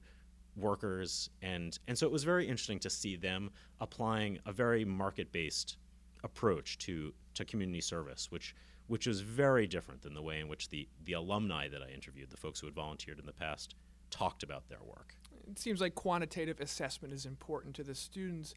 workers 0.56 1.30
and 1.40 1.78
and 1.87 1.97
so 1.97 2.06
it 2.06 2.12
was 2.12 2.25
very 2.25 2.44
interesting 2.47 2.78
to 2.80 2.90
see 2.90 3.16
them 3.16 3.50
applying 3.80 4.38
a 4.47 4.52
very 4.52 4.85
market 4.85 5.30
based 5.32 5.76
approach 6.25 6.78
to 6.78 7.14
to 7.35 7.44
community 7.44 7.80
service 7.80 8.30
which 8.30 8.54
which 8.88 9.06
was 9.06 9.20
very 9.20 9.66
different 9.66 10.02
than 10.02 10.14
the 10.14 10.23
way 10.23 10.40
in 10.40 10.49
which 10.49 10.68
the 10.68 10.88
the 11.04 11.12
alumni 11.12 11.68
that 11.68 11.82
I 11.82 11.90
interviewed 11.90 12.30
the 12.30 12.37
folks 12.37 12.58
who 12.58 12.66
had 12.66 12.75
volunteered 12.75 13.18
in 13.18 13.26
the 13.26 13.32
past 13.32 13.75
talked 14.11 14.42
about 14.42 14.68
their 14.68 14.82
work 14.85 15.14
it 15.50 15.59
seems 15.59 15.81
like 15.81 15.95
quantitative 15.95 16.61
assessment 16.61 17.14
is 17.14 17.26
important 17.26 17.75
to 17.75 17.83
the 17.83 17.95
students 17.95 18.55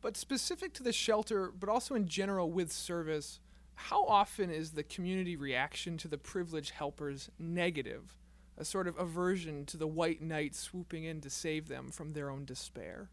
but 0.00 0.16
specific 0.16 0.72
to 0.72 0.82
the 0.82 0.92
shelter 0.92 1.52
but 1.58 1.68
also 1.68 1.94
in 1.94 2.06
general 2.06 2.50
with 2.50 2.72
service 2.72 3.40
how 3.74 4.04
often 4.06 4.50
is 4.50 4.72
the 4.72 4.82
community 4.82 5.36
reaction 5.36 5.96
to 5.98 6.08
the 6.08 6.18
privileged 6.18 6.70
helpers 6.70 7.30
negative 7.38 8.16
a 8.58 8.64
sort 8.64 8.88
of 8.88 8.98
aversion 8.98 9.66
to 9.66 9.76
the 9.76 9.86
white 9.86 10.22
knight 10.22 10.54
swooping 10.54 11.04
in 11.04 11.20
to 11.20 11.30
save 11.30 11.68
them 11.68 11.90
from 11.90 12.12
their 12.12 12.30
own 12.30 12.44
despair. 12.44 13.10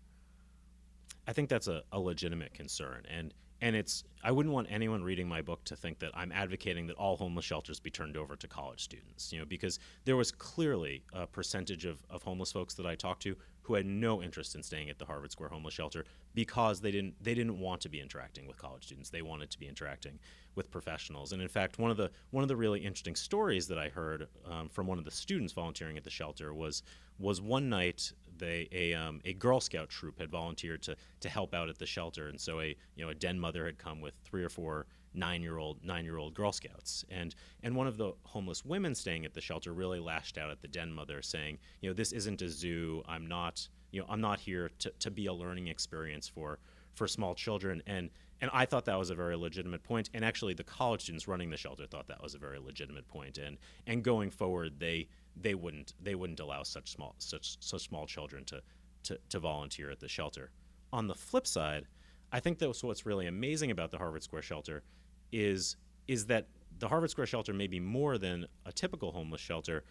I 1.27 1.33
think 1.33 1.49
that's 1.49 1.67
a, 1.67 1.83
a 1.91 1.99
legitimate 1.99 2.53
concern, 2.53 3.03
and 3.09 3.33
and 3.61 3.77
it's 3.77 4.03
I 4.23 4.31
wouldn't 4.31 4.53
want 4.53 4.67
anyone 4.69 5.03
reading 5.03 5.27
my 5.27 5.41
book 5.41 5.63
to 5.65 5.75
think 5.75 5.99
that 5.99 6.11
I'm 6.13 6.33
advocating 6.33 6.87
that 6.87 6.97
all 6.97 7.15
homeless 7.15 7.45
shelters 7.45 7.79
be 7.79 7.89
turned 7.89 8.17
over 8.17 8.35
to 8.35 8.47
college 8.47 8.83
students. 8.83 9.31
You 9.31 9.39
know, 9.39 9.45
because 9.45 9.79
there 10.03 10.17
was 10.17 10.31
clearly 10.31 11.03
a 11.13 11.25
percentage 11.25 11.85
of, 11.85 11.99
of 12.09 12.23
homeless 12.23 12.51
folks 12.51 12.73
that 12.75 12.85
I 12.85 12.95
talked 12.95 13.23
to 13.23 13.37
who 13.61 13.75
had 13.75 13.85
no 13.85 14.21
interest 14.21 14.55
in 14.55 14.63
staying 14.63 14.89
at 14.89 14.99
the 14.99 15.05
Harvard 15.05 15.31
Square 15.31 15.49
homeless 15.49 15.73
shelter 15.73 16.03
because 16.35 16.81
they 16.81 16.91
didn't 16.91 17.15
they 17.23 17.33
didn't 17.33 17.57
want 17.57 17.79
to 17.81 17.89
be 17.89 18.01
interacting 18.01 18.47
with 18.47 18.57
college 18.57 18.83
students. 18.83 19.09
They 19.09 19.21
wanted 19.21 19.49
to 19.51 19.59
be 19.59 19.67
interacting 19.67 20.19
with 20.55 20.69
professionals. 20.69 21.31
And 21.31 21.41
in 21.41 21.47
fact, 21.47 21.79
one 21.79 21.89
of 21.89 21.97
the 21.97 22.11
one 22.31 22.43
of 22.43 22.49
the 22.49 22.57
really 22.57 22.81
interesting 22.81 23.15
stories 23.15 23.67
that 23.67 23.77
I 23.77 23.87
heard 23.87 24.27
um, 24.45 24.67
from 24.67 24.87
one 24.87 24.97
of 24.97 25.05
the 25.05 25.11
students 25.11 25.53
volunteering 25.53 25.97
at 25.97 26.03
the 26.03 26.09
shelter 26.09 26.53
was 26.53 26.83
was 27.17 27.39
one 27.39 27.69
night 27.69 28.11
they 28.43 28.67
a 28.71 28.93
um, 28.93 29.21
a 29.25 29.33
Girl 29.33 29.59
Scout 29.59 29.89
troop 29.89 30.19
had 30.19 30.29
volunteered 30.29 30.81
to 30.83 30.95
to 31.21 31.29
help 31.29 31.53
out 31.53 31.69
at 31.69 31.79
the 31.79 31.85
shelter, 31.85 32.27
and 32.27 32.39
so 32.39 32.59
a 32.59 32.75
you 32.95 33.03
know 33.03 33.09
a 33.09 33.15
den 33.15 33.39
mother 33.39 33.65
had 33.65 33.77
come 33.77 34.01
with 34.01 34.13
three 34.23 34.43
or 34.43 34.50
four 34.50 34.85
nine 35.13 35.41
year 35.41 35.57
old 35.57 35.83
nine 35.83 36.05
year 36.05 36.17
old 36.17 36.33
Girl 36.33 36.51
Scouts, 36.51 37.05
and 37.09 37.35
and 37.63 37.75
one 37.75 37.88
of 37.88 37.97
the 37.97 38.13
homeless 38.23 38.65
women 38.65 38.95
staying 38.95 39.25
at 39.25 39.33
the 39.33 39.41
shelter 39.41 39.73
really 39.73 40.00
lashed 40.00 40.38
out 40.38 40.51
at 40.51 40.62
the 40.62 40.67
den 40.67 40.91
mother, 40.91 41.21
saying, 41.21 41.57
you 41.81 41.89
know, 41.89 41.93
this 41.93 42.12
isn't 42.12 42.41
a 42.41 42.50
zoo. 42.50 43.03
I'm 43.07 43.27
not 43.27 43.67
you 43.91 44.01
know 44.01 44.07
I'm 44.09 44.21
not 44.21 44.39
here 44.39 44.69
to, 44.79 44.91
to 45.00 45.12
be 45.12 45.27
a 45.27 45.33
learning 45.33 45.67
experience 45.67 46.27
for 46.27 46.59
for 46.93 47.07
small 47.07 47.35
children. 47.35 47.81
And 47.88 48.09
and 48.43 48.51
I 48.53 48.65
thought 48.65 48.83
that 48.85 49.00
was 49.00 49.09
a 49.09 49.15
very 49.15 49.38
legitimate 49.38 49.83
point. 49.83 50.09
and 50.13 50.25
actually 50.25 50.53
the 50.53 50.65
college 50.65 51.03
students 51.03 51.29
running 51.29 51.50
the 51.50 51.55
shelter 51.55 51.88
thought 51.88 52.07
that 52.07 52.21
was 52.21 52.35
a 52.35 52.38
very 52.38 52.59
legitimate 52.59 53.07
point. 53.07 53.38
and 53.38 53.57
and 53.88 54.03
going 54.03 54.29
forward 54.29 54.79
they 54.79 55.07
they 55.38 55.55
wouldn't 55.55 55.93
they 56.01 56.13
wouldn't 56.13 56.41
allow 56.41 56.62
such 56.62 56.91
small 56.91 57.15
such 57.19 57.55
such 57.62 57.83
small 57.88 58.05
children 58.05 58.43
to 58.43 58.62
to, 59.03 59.17
to 59.29 59.39
volunteer 59.39 59.89
at 59.89 60.01
the 60.01 60.09
shelter. 60.09 60.51
On 60.91 61.07
the 61.07 61.15
flip 61.15 61.47
side, 61.47 61.88
I 62.33 62.41
think 62.41 62.59
that's 62.59 62.83
what's 62.83 63.05
really 63.05 63.27
amazing 63.27 63.71
about 63.71 63.91
the 63.91 63.97
Harvard 63.97 64.23
Square 64.23 64.41
shelter 64.41 64.83
is 65.31 65.77
is 66.09 66.25
that 66.25 66.47
the 66.79 66.89
Harvard 66.89 67.12
Square 67.12 67.27
shelter 67.27 67.53
may 67.53 67.67
be 67.67 67.79
more 67.79 68.17
than 68.17 68.45
a 68.65 68.73
typical 68.73 69.13
homeless 69.13 69.39
shelter 69.39 69.85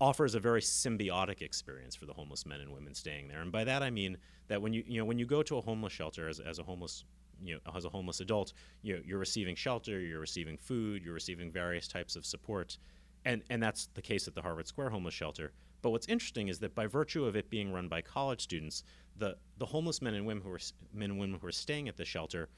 offers 0.00 0.34
a 0.34 0.40
very 0.40 0.62
symbiotic 0.62 1.42
experience 1.42 1.94
for 1.94 2.06
the 2.06 2.14
homeless 2.14 2.46
men 2.46 2.60
and 2.60 2.72
women 2.72 2.94
staying 2.94 3.28
there. 3.28 3.42
And 3.42 3.52
by 3.52 3.64
that 3.64 3.82
I 3.82 3.90
mean 3.90 4.16
that 4.48 4.62
when 4.62 4.72
you 4.72 4.82
you 4.86 4.98
know 4.98 5.04
when 5.04 5.18
you 5.18 5.26
go 5.26 5.42
to 5.42 5.58
a 5.58 5.60
homeless 5.60 5.92
shelter 5.92 6.30
as, 6.30 6.40
as 6.40 6.58
a 6.58 6.62
homeless 6.62 7.04
you 7.42 7.54
know 7.54 7.60
as 7.74 7.84
a 7.84 7.88
homeless 7.88 8.20
adult, 8.20 8.52
you 8.82 8.94
know, 8.94 9.02
you're 9.04 9.18
receiving 9.18 9.54
shelter, 9.54 10.00
you're 10.00 10.20
receiving 10.20 10.56
food, 10.56 11.04
you're 11.04 11.14
receiving 11.14 11.50
various 11.50 11.88
types 11.88 12.16
of 12.16 12.24
support 12.24 12.78
and 13.24 13.42
and 13.50 13.62
that's 13.62 13.88
the 13.94 14.02
case 14.02 14.28
at 14.28 14.34
the 14.34 14.42
Harvard 14.42 14.66
Square 14.66 14.90
homeless 14.90 15.14
shelter. 15.14 15.52
But 15.82 15.90
what's 15.90 16.08
interesting 16.08 16.48
is 16.48 16.58
that 16.60 16.74
by 16.74 16.86
virtue 16.86 17.24
of 17.24 17.36
it 17.36 17.50
being 17.50 17.72
run 17.72 17.88
by 17.88 18.02
college 18.02 18.40
students, 18.40 18.84
the 19.16 19.36
the 19.58 19.66
homeless 19.66 20.02
men 20.02 20.14
and 20.14 20.26
women 20.26 20.42
who 20.42 20.52
are 20.52 20.60
men 20.92 21.10
and 21.10 21.20
women 21.20 21.38
who 21.40 21.46
are 21.46 21.52
staying 21.52 21.88
at 21.88 21.96
the 21.96 22.04
shelter, 22.04 22.48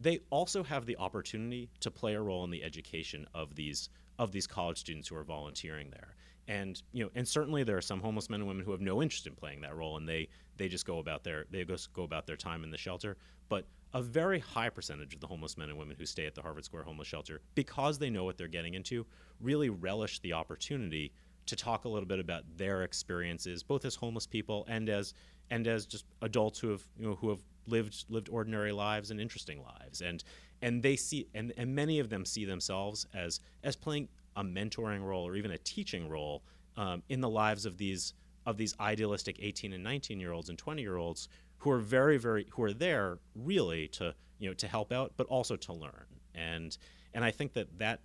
they 0.00 0.20
also 0.30 0.62
have 0.62 0.86
the 0.86 0.96
opportunity 0.96 1.70
to 1.80 1.90
play 1.90 2.14
a 2.14 2.20
role 2.20 2.44
in 2.44 2.50
the 2.50 2.62
education 2.62 3.26
of 3.34 3.54
these 3.54 3.88
of 4.18 4.32
these 4.32 4.46
college 4.46 4.78
students 4.78 5.08
who 5.08 5.16
are 5.16 5.24
volunteering 5.24 5.90
there. 5.90 6.14
And 6.48 6.80
you 6.92 7.04
know, 7.04 7.10
and 7.14 7.26
certainly 7.26 7.62
there 7.62 7.76
are 7.76 7.82
some 7.82 8.00
homeless 8.00 8.28
men 8.28 8.40
and 8.40 8.48
women 8.48 8.64
who 8.64 8.72
have 8.72 8.80
no 8.80 9.02
interest 9.02 9.26
in 9.26 9.34
playing 9.34 9.60
that 9.60 9.76
role, 9.76 9.96
and 9.96 10.08
they 10.08 10.28
they 10.56 10.68
just 10.68 10.86
go 10.86 10.98
about 10.98 11.22
their 11.22 11.46
they 11.50 11.64
go 11.64 11.76
go 11.92 12.02
about 12.02 12.26
their 12.26 12.36
time 12.36 12.64
in 12.64 12.70
the 12.70 12.78
shelter. 12.78 13.16
But 13.48 13.66
a 13.92 14.02
very 14.02 14.38
high 14.38 14.68
percentage 14.68 15.14
of 15.14 15.20
the 15.20 15.26
homeless 15.26 15.56
men 15.56 15.68
and 15.68 15.78
women 15.78 15.96
who 15.98 16.06
stay 16.06 16.26
at 16.26 16.34
the 16.34 16.42
Harvard 16.42 16.64
Square 16.64 16.84
homeless 16.84 17.08
shelter, 17.08 17.40
because 17.54 17.98
they 17.98 18.10
know 18.10 18.24
what 18.24 18.36
they're 18.36 18.48
getting 18.48 18.74
into, 18.74 19.06
really 19.40 19.68
relish 19.68 20.20
the 20.20 20.32
opportunity 20.32 21.12
to 21.46 21.56
talk 21.56 21.84
a 21.84 21.88
little 21.88 22.06
bit 22.06 22.20
about 22.20 22.44
their 22.56 22.82
experiences, 22.82 23.62
both 23.62 23.84
as 23.84 23.94
homeless 23.96 24.26
people 24.26 24.64
and 24.68 24.88
as 24.88 25.14
and 25.50 25.66
as 25.66 25.86
just 25.86 26.04
adults 26.22 26.60
who 26.60 26.68
have 26.70 26.82
you 26.96 27.08
know 27.08 27.14
who 27.16 27.28
have 27.28 27.40
lived 27.66 28.04
lived 28.08 28.28
ordinary 28.28 28.72
lives 28.72 29.10
and 29.10 29.20
interesting 29.20 29.62
lives. 29.62 30.00
And 30.00 30.22
and 30.62 30.82
they 30.82 30.96
see 30.96 31.26
and, 31.34 31.52
and 31.56 31.74
many 31.74 31.98
of 31.98 32.08
them 32.08 32.24
see 32.24 32.44
themselves 32.44 33.06
as 33.14 33.40
as 33.64 33.74
playing 33.74 34.08
a 34.36 34.44
mentoring 34.44 35.02
role 35.02 35.26
or 35.26 35.34
even 35.34 35.50
a 35.50 35.58
teaching 35.58 36.08
role 36.08 36.44
um, 36.76 37.02
in 37.08 37.20
the 37.20 37.28
lives 37.28 37.66
of 37.66 37.76
these 37.76 38.14
of 38.46 38.56
these 38.56 38.74
idealistic 38.80 39.36
18 39.40 39.72
and 39.72 39.84
19 39.84 40.20
year 40.20 40.32
olds 40.32 40.48
and 40.48 40.58
20 40.58 40.80
year 40.80 40.96
olds 40.96 41.28
who 41.60 41.70
are 41.70 41.78
very 41.78 42.18
very 42.18 42.46
who 42.50 42.62
are 42.62 42.72
there 42.72 43.18
really 43.34 43.88
to 43.88 44.14
you 44.38 44.48
know 44.48 44.54
to 44.54 44.68
help 44.68 44.92
out 44.92 45.12
but 45.16 45.26
also 45.28 45.56
to 45.56 45.72
learn 45.72 46.06
and 46.34 46.76
and 47.14 47.24
I 47.24 47.30
think 47.30 47.54
that 47.54 47.78
that 47.78 48.00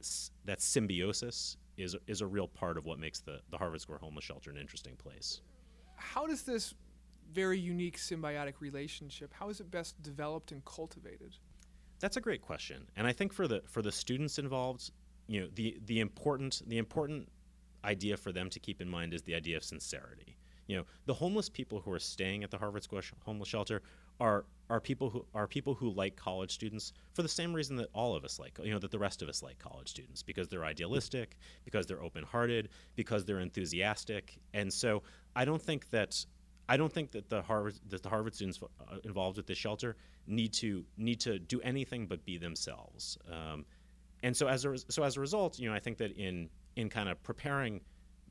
that 0.46 0.62
symbiosis 0.62 1.58
is 1.78 1.96
is 2.08 2.22
a 2.22 2.28
real 2.28 2.48
part 2.48 2.78
of 2.78 2.86
what 2.86 3.00
makes 3.00 3.20
the 3.20 3.40
the 3.50 3.58
Harvard 3.58 3.82
Square 3.82 4.00
homeless 4.00 4.26
shelter 4.26 4.50
an 4.50 4.58
interesting 4.58 4.96
place. 4.96 5.42
How 5.96 6.26
does 6.26 6.44
this 6.44 6.74
very 7.34 7.60
unique 7.60 7.98
symbiotic 7.98 8.56
relationship 8.60 9.34
how 9.34 9.50
is 9.50 9.60
it 9.60 9.70
best 9.72 10.02
developed 10.02 10.52
and 10.52 10.64
cultivated? 10.66 11.36
That's 12.00 12.18
a 12.18 12.22
great 12.22 12.42
question, 12.42 12.88
and 12.98 13.08
I 13.08 13.14
think 13.14 13.34
for 13.34 13.48
the 13.48 13.62
for 13.68 13.82
the 13.82 13.92
students 13.92 14.38
involved, 14.38 14.92
you 15.28 15.42
know, 15.42 15.48
the 15.56 15.78
the 15.86 16.00
important 16.00 16.62
the 16.68 16.78
important 16.78 17.30
idea 17.84 18.18
for 18.18 18.32
them 18.32 18.50
to 18.50 18.60
keep 18.60 18.82
in 18.82 18.90
mind 18.90 19.14
is 19.14 19.22
the 19.24 19.36
idea 19.36 19.58
of 19.58 19.64
sincerity. 19.64 20.35
You 20.68 20.78
know, 20.78 20.84
the 21.06 21.14
homeless 21.14 21.50
people 21.50 21.80
who 21.80 21.92
are 21.92 22.00
staying 22.00 22.44
at 22.44 22.52
the 22.52 22.58
Harvard 22.58 22.84
Square 22.84 23.04
homeless 23.26 23.50
shelter 23.50 23.82
are 24.20 24.46
are 24.70 24.80
people 24.80 25.10
who 25.10 25.26
are 25.36 25.48
people 25.48 25.76
who 25.76 25.92
like 25.92 26.16
college 26.16 26.52
students 26.52 26.94
for 27.14 27.22
the 27.22 27.30
same 27.30 27.54
reason 27.54 27.76
that 27.76 27.90
all 27.94 28.16
of 28.16 28.24
us 28.24 28.40
like 28.40 28.58
you 28.64 28.72
know 28.72 28.80
that 28.80 28.92
the 28.92 28.98
rest 28.98 29.22
of 29.22 29.30
us 29.30 29.44
like 29.44 29.60
college 29.60 29.90
students 29.90 30.24
because 30.24 30.48
they're 30.48 30.66
idealistic 30.66 31.38
because 31.66 31.86
they're 31.86 32.02
open-hearted 32.02 32.70
because 32.96 33.26
they're 33.26 33.40
enthusiastic. 33.40 34.38
And 34.54 34.72
so 34.72 35.04
I 35.36 35.46
don't 35.46 35.62
think 35.62 35.90
that 35.92 36.26
I 36.68 36.78
don't 36.78 36.92
think 36.92 37.12
that 37.12 37.30
the 37.30 37.42
Harvard 37.42 37.76
that 37.90 38.02
the 38.02 38.10
Harvard 38.10 38.34
students 38.34 38.60
uh, 38.64 38.98
involved 39.04 39.38
with 39.38 39.46
this 39.46 39.58
shelter 39.58 39.96
need 40.26 40.54
to 40.54 40.84
need 40.98 41.20
to 41.22 41.38
do 41.38 41.62
anything 41.62 42.08
but 42.08 42.26
be 42.26 42.38
themselves. 42.38 43.18
Um, 43.32 43.66
and 44.24 44.36
so 44.36 44.48
as 44.48 44.66
a 44.66 44.78
so 44.90 45.04
as 45.04 45.18
a 45.18 45.20
result 45.20 45.60
you 45.60 45.70
know 45.70 45.76
I 45.76 45.80
think 45.80 45.98
that 45.98 46.12
in 46.14 46.50
in 46.76 46.90
kind 46.90 47.10
of 47.10 47.22
preparing 47.22 47.82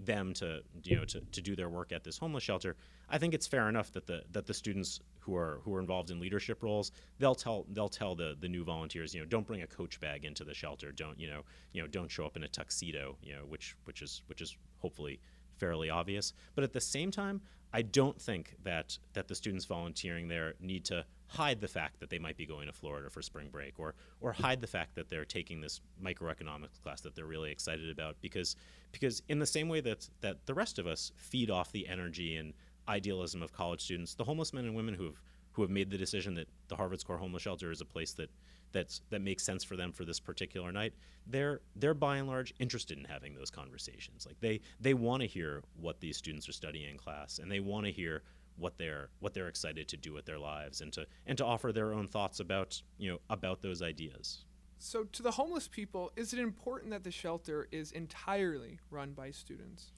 them 0.00 0.32
to 0.34 0.60
you 0.82 0.96
know 0.96 1.04
to, 1.04 1.20
to 1.20 1.40
do 1.40 1.54
their 1.54 1.68
work 1.68 1.92
at 1.92 2.04
this 2.04 2.18
homeless 2.18 2.42
shelter, 2.42 2.76
I 3.08 3.18
think 3.18 3.34
it's 3.34 3.46
fair 3.46 3.68
enough 3.68 3.92
that 3.92 4.06
the 4.06 4.22
that 4.32 4.46
the 4.46 4.54
students 4.54 5.00
who 5.20 5.36
are 5.36 5.60
who 5.64 5.74
are 5.74 5.80
involved 5.80 6.10
in 6.10 6.20
leadership 6.20 6.62
roles 6.62 6.92
they'll 7.18 7.34
tell 7.34 7.66
they'll 7.72 7.88
tell 7.88 8.14
the 8.14 8.36
the 8.40 8.48
new 8.48 8.64
volunteers 8.64 9.14
you 9.14 9.20
know 9.20 9.26
don't 9.26 9.46
bring 9.46 9.62
a 9.62 9.66
coach 9.66 10.00
bag 10.00 10.24
into 10.24 10.44
the 10.44 10.54
shelter. 10.54 10.92
Don't 10.92 11.18
you 11.18 11.28
know 11.28 11.42
you 11.72 11.82
know 11.82 11.88
don't 11.88 12.10
show 12.10 12.26
up 12.26 12.36
in 12.36 12.44
a 12.44 12.48
tuxedo 12.48 13.16
you 13.22 13.34
know 13.34 13.42
which 13.48 13.76
which 13.84 14.02
is 14.02 14.22
which 14.26 14.40
is 14.40 14.56
hopefully 14.78 15.20
fairly 15.58 15.90
obvious. 15.90 16.32
But 16.54 16.64
at 16.64 16.72
the 16.72 16.80
same 16.80 17.10
time 17.10 17.40
I 17.72 17.82
don't 17.82 18.20
think 18.20 18.54
that 18.64 18.98
that 19.14 19.28
the 19.28 19.34
students 19.34 19.64
volunteering 19.64 20.28
there 20.28 20.54
need 20.60 20.84
to 20.86 21.04
hide 21.34 21.60
the 21.60 21.68
fact 21.68 22.00
that 22.00 22.10
they 22.10 22.18
might 22.18 22.36
be 22.36 22.46
going 22.46 22.66
to 22.66 22.72
Florida 22.72 23.10
for 23.10 23.22
spring 23.22 23.48
break 23.50 23.78
or 23.78 23.94
or 24.20 24.32
hide 24.32 24.60
the 24.60 24.66
fact 24.66 24.94
that 24.94 25.08
they're 25.08 25.24
taking 25.24 25.60
this 25.60 25.80
microeconomics 26.02 26.80
class 26.82 27.00
that 27.02 27.14
they're 27.14 27.26
really 27.26 27.50
excited 27.50 27.90
about 27.90 28.16
because 28.20 28.56
because 28.92 29.22
in 29.28 29.38
the 29.38 29.46
same 29.46 29.68
way 29.68 29.80
that 29.80 30.08
that 30.20 30.46
the 30.46 30.54
rest 30.54 30.78
of 30.78 30.86
us 30.86 31.12
feed 31.16 31.50
off 31.50 31.72
the 31.72 31.88
energy 31.88 32.36
and 32.36 32.54
idealism 32.88 33.42
of 33.42 33.52
college 33.52 33.82
students, 33.82 34.14
the 34.14 34.24
homeless 34.24 34.52
men 34.52 34.64
and 34.64 34.74
women 34.74 34.94
who 34.94 35.04
have 35.04 35.20
who 35.52 35.62
have 35.62 35.70
made 35.70 35.90
the 35.90 35.98
decision 35.98 36.34
that 36.34 36.48
the 36.68 36.76
Harvard 36.76 37.00
Square 37.00 37.18
Homeless 37.18 37.42
Shelter 37.42 37.70
is 37.70 37.80
a 37.80 37.84
place 37.84 38.12
that 38.14 38.28
that's 38.72 39.02
that 39.10 39.22
makes 39.22 39.44
sense 39.44 39.64
for 39.64 39.76
them 39.76 39.92
for 39.92 40.04
this 40.04 40.20
particular 40.20 40.70
night, 40.72 40.92
they're 41.26 41.60
they're 41.76 41.94
by 41.94 42.18
and 42.18 42.28
large 42.28 42.52
interested 42.58 42.98
in 42.98 43.04
having 43.04 43.34
those 43.34 43.50
conversations. 43.50 44.26
Like 44.26 44.38
they 44.40 44.60
they 44.80 44.92
want 44.92 45.22
to 45.22 45.26
hear 45.26 45.62
what 45.80 46.00
these 46.00 46.16
students 46.18 46.48
are 46.48 46.52
studying 46.52 46.90
in 46.90 46.98
class, 46.98 47.38
and 47.38 47.50
they 47.50 47.60
want 47.60 47.86
to 47.86 47.92
hear 47.92 48.22
what 48.56 48.78
they're 48.78 49.10
what 49.20 49.34
they're 49.34 49.48
excited 49.48 49.88
to 49.88 49.96
do 49.96 50.12
with 50.12 50.26
their 50.26 50.38
lives, 50.38 50.80
and 50.80 50.92
to 50.92 51.06
and 51.26 51.38
to 51.38 51.44
offer 51.44 51.72
their 51.72 51.92
own 51.92 52.08
thoughts 52.08 52.40
about 52.40 52.80
you 52.98 53.10
know 53.10 53.18
about 53.30 53.62
those 53.62 53.82
ideas. 53.82 54.44
So, 54.78 55.04
to 55.04 55.22
the 55.22 55.30
homeless 55.32 55.68
people, 55.68 56.12
is 56.16 56.32
it 56.32 56.38
important 56.38 56.90
that 56.90 57.04
the 57.04 57.10
shelter 57.10 57.68
is 57.72 57.92
entirely 57.92 58.80
run 58.90 59.12
by 59.12 59.30
students? 59.30 59.92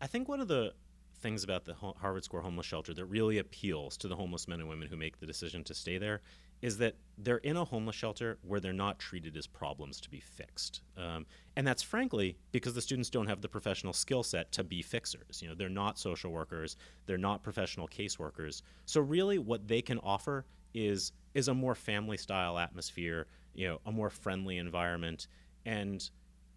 I 0.00 0.06
think 0.06 0.28
one 0.28 0.40
of 0.40 0.48
the 0.48 0.72
things 1.20 1.44
about 1.44 1.64
the 1.64 1.74
Harvard 1.74 2.24
Square 2.24 2.42
Homeless 2.42 2.66
Shelter 2.66 2.92
that 2.94 3.04
really 3.04 3.38
appeals 3.38 3.96
to 3.98 4.08
the 4.08 4.16
homeless 4.16 4.48
men 4.48 4.60
and 4.60 4.68
women 4.68 4.88
who 4.88 4.96
make 4.96 5.20
the 5.20 5.26
decision 5.26 5.62
to 5.64 5.74
stay 5.74 5.98
there 5.98 6.20
is 6.62 6.78
that 6.78 6.94
they're 7.18 7.38
in 7.38 7.56
a 7.56 7.64
homeless 7.64 7.96
shelter 7.96 8.38
where 8.42 8.60
they're 8.60 8.72
not 8.72 8.98
treated 8.98 9.36
as 9.36 9.46
problems 9.46 10.00
to 10.00 10.08
be 10.08 10.20
fixed. 10.20 10.80
Um, 10.96 11.26
and 11.56 11.66
that's 11.66 11.82
frankly 11.82 12.38
because 12.52 12.74
the 12.74 12.80
students 12.80 13.10
don't 13.10 13.26
have 13.26 13.42
the 13.42 13.48
professional 13.48 13.92
skill 13.92 14.22
set 14.22 14.50
to 14.52 14.64
be 14.64 14.80
fixers. 14.80 15.42
You 15.42 15.48
know, 15.48 15.54
they're 15.54 15.68
not 15.68 15.98
social 15.98 16.30
workers, 16.30 16.76
they're 17.06 17.18
not 17.18 17.42
professional 17.42 17.88
caseworkers. 17.88 18.62
So 18.86 19.00
really 19.00 19.38
what 19.38 19.66
they 19.68 19.82
can 19.82 19.98
offer 19.98 20.46
is 20.72 21.12
is 21.34 21.48
a 21.48 21.54
more 21.54 21.74
family 21.74 22.16
style 22.16 22.58
atmosphere, 22.58 23.26
you 23.54 23.68
know, 23.68 23.80
a 23.84 23.92
more 23.92 24.08
friendly 24.08 24.58
environment 24.58 25.26
and 25.66 26.08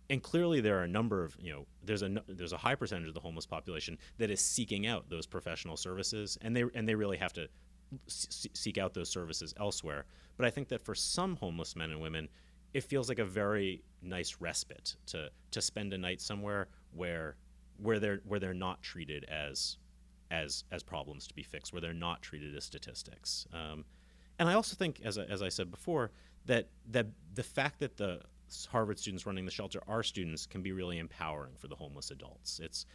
and 0.09 0.21
clearly 0.21 0.62
there 0.62 0.77
are 0.77 0.83
a 0.83 0.88
number 0.88 1.24
of 1.24 1.35
you 1.39 1.51
know 1.51 1.65
there's 1.83 2.03
a 2.03 2.24
there's 2.27 2.53
a 2.53 2.57
high 2.57 2.75
percentage 2.75 3.07
of 3.07 3.13
the 3.13 3.19
homeless 3.19 3.45
population 3.45 3.97
that 4.17 4.29
is 4.29 4.39
seeking 4.39 4.85
out 4.85 5.09
those 5.09 5.25
professional 5.25 5.75
services 5.75 6.38
and 6.41 6.55
they 6.55 6.63
and 6.75 6.88
they 6.88 6.95
really 6.95 7.17
have 7.17 7.33
to 7.33 7.47
seek 8.08 8.78
out 8.78 8.94
those 8.94 9.10
services 9.10 9.54
elsewhere 9.60 10.06
but 10.38 10.46
i 10.46 10.50
think 10.50 10.68
that 10.68 10.84
for 10.84 10.96
some 10.96 11.36
homeless 11.38 11.75
men 11.75 11.92
and 11.92 12.02
women 12.02 12.28
it 12.74 12.84
feels 12.84 13.08
like 13.08 13.20
a 13.20 13.25
very 13.25 13.84
nice 14.02 14.38
respite 14.40 14.96
to 15.06 15.30
to 15.52 15.62
spend 15.62 15.94
a 15.94 15.98
night 15.98 16.22
somewhere 16.22 16.68
where 16.94 17.36
where 17.78 18.00
they're 18.00 18.22
where 18.25 18.40
they're 18.40 18.54
not 18.54 18.82
treated 18.82 19.24
as 19.25 19.78
as 20.32 20.64
as 20.72 20.84
problems 20.84 21.28
to 21.28 21.34
be 21.34 21.44
fixed 21.44 21.72
where 21.74 21.82
they're 21.82 21.94
not 21.94 22.22
treated 22.22 22.56
as 22.56 22.64
statistics 22.64 23.48
um, 23.54 23.86
and 24.40 24.50
i 24.50 24.54
also 24.54 24.75
think 24.75 25.02
as, 25.04 25.18
as 25.18 25.42
i 25.42 25.50
said 25.50 25.72
before 25.72 26.12
that 26.46 26.70
that 26.90 27.08
the 27.34 27.44
fact 27.44 27.80
that 27.80 27.98
the 27.98 28.22
Harvard 28.70 29.00
students 29.00 29.25
running 29.25 29.46
the 29.46 29.52
shelter, 29.52 29.82
are 29.88 30.04
students, 30.04 30.46
can 30.46 30.62
be 30.62 30.72
really 30.72 31.00
empowering 31.00 31.54
for 31.58 31.68
the 31.68 31.75
homeless 31.75 32.12
adults. 32.12 32.60
It's 32.64 32.86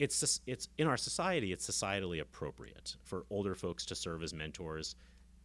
it's 0.00 0.40
it's 0.46 0.68
in 0.78 0.88
our 0.88 0.96
society. 0.96 1.52
It's 1.52 1.68
societally 1.68 2.20
appropriate 2.20 2.96
for 3.04 3.26
older 3.30 3.54
folks 3.54 3.84
to 3.86 3.94
serve 3.94 4.22
as 4.22 4.32
mentors 4.32 4.96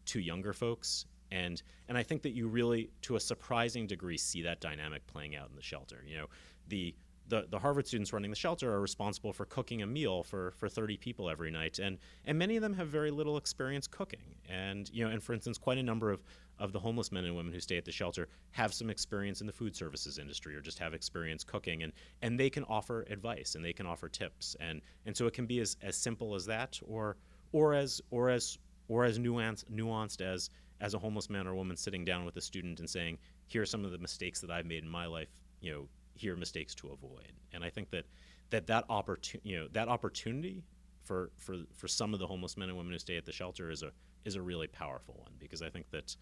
to 0.06 0.20
younger 0.20 0.54
folks, 0.54 1.06
and 1.32 1.62
and 1.90 1.98
I 1.98 2.04
think 2.04 2.22
that 2.24 2.32
you 2.32 2.48
really, 2.48 2.90
to 3.04 3.18
a 3.18 3.20
surprising 3.20 3.86
degree, 3.86 4.18
see 4.18 4.42
that 4.44 4.62
dynamic 4.62 5.06
playing 5.08 5.36
out 5.36 5.50
in 5.50 5.56
the 5.56 5.62
shelter. 5.62 6.04
You 6.08 6.18
know, 6.18 6.28
the 6.70 6.96
the, 7.28 7.48
the 7.50 7.60
Harvard 7.60 7.88
students 7.88 8.14
running 8.14 8.30
the 8.30 8.36
shelter 8.36 8.72
are 8.72 8.82
responsible 8.82 9.34
for 9.34 9.46
cooking 9.46 9.82
a 9.82 9.88
meal 9.88 10.24
for, 10.24 10.52
for 10.58 10.70
30 10.70 10.98
people 10.98 11.30
every 11.30 11.52
night, 11.52 11.80
and 11.80 11.98
and 12.26 12.38
many 12.38 12.56
of 12.56 12.62
them 12.62 12.74
have 12.74 12.88
very 12.88 13.12
little 13.12 13.38
experience 13.38 13.88
cooking. 13.88 14.36
And 14.50 14.90
you 14.94 15.04
know, 15.04 15.12
and 15.12 15.22
for 15.22 15.34
instance, 15.34 15.58
quite 15.58 15.78
a 15.78 15.84
number 15.84 16.12
of 16.12 16.24
of 16.60 16.72
the 16.72 16.80
homeless 16.80 17.12
men 17.12 17.26
and 17.26 17.36
women 17.36 17.52
who 17.52 17.60
stay 17.60 17.78
at 17.78 17.84
the 17.84 17.92
shelter 17.92 18.30
have 18.52 18.74
some 18.74 18.90
experience 18.90 19.42
in 19.42 19.48
the 19.48 19.54
food 19.54 19.76
services 19.76 20.20
industry 20.20 20.56
or 20.56 20.62
just 20.62 20.80
have 20.80 20.94
experience 20.94 21.44
cooking. 21.44 21.84
And 21.84 21.94
and 22.22 22.40
they 22.40 22.50
can 22.50 22.64
offer 22.66 23.06
advice 23.10 23.56
and 23.56 23.66
they 23.66 23.74
can 23.74 23.86
offer 23.86 24.08
tips. 24.08 24.56
And 24.60 24.82
and 25.06 25.16
so 25.16 25.26
it 25.28 25.34
can 25.34 25.46
be 25.46 25.60
as, 25.60 25.78
as 25.82 25.98
simple 25.98 26.36
as 26.36 26.46
that 26.46 26.80
or 26.88 27.18
or 27.52 27.74
as 27.74 28.02
or 28.12 28.30
as 28.30 28.58
or 28.88 29.04
as 29.04 29.18
nuanced 29.20 29.66
nuanced 29.72 30.22
as 30.22 30.50
as 30.82 30.94
a 30.94 31.00
homeless 31.00 31.30
man 31.30 31.48
or 31.48 31.56
woman 31.56 31.78
sitting 31.78 32.06
down 32.06 32.26
with 32.26 32.36
a 32.38 32.42
student 32.42 32.80
and 32.80 32.90
saying 32.90 33.18
here 33.48 33.62
are 33.62 33.66
some 33.66 33.86
of 33.86 33.92
the 33.92 33.98
mistakes 33.98 34.42
that 34.42 34.52
I've 34.52 34.66
made 34.66 34.84
in 34.84 34.90
my 34.90 35.06
life 35.06 35.30
you 35.62 35.72
know 35.72 35.88
here 36.16 36.36
mistakes 36.36 36.74
to 36.76 36.90
avoid 36.90 37.34
and 37.54 37.64
I 37.64 37.70
think 37.70 37.92
that 37.92 38.06
that 38.50 38.68
that 38.68 38.86
opportunity 38.90 39.50
you 39.50 39.60
know 39.60 39.68
that 39.74 39.88
opportunity 39.88 40.64
for 41.04 41.32
for 41.38 41.58
for 41.74 41.88
some 41.88 42.14
of 42.14 42.20
the 42.20 42.28
homeless 42.28 42.58
men 42.58 42.70
and 42.70 42.78
women 42.78 42.92
who 42.92 43.00
stay 43.00 43.18
at 43.18 43.26
the 43.26 43.32
shelter 43.32 43.70
is 43.70 43.84
a 43.84 43.92
is 44.26 44.36
a 44.36 44.42
really 44.42 44.68
powerful 44.68 45.16
one 45.20 45.34
because 45.40 45.62
I 45.62 45.70
think 45.70 45.90
that 45.92 46.16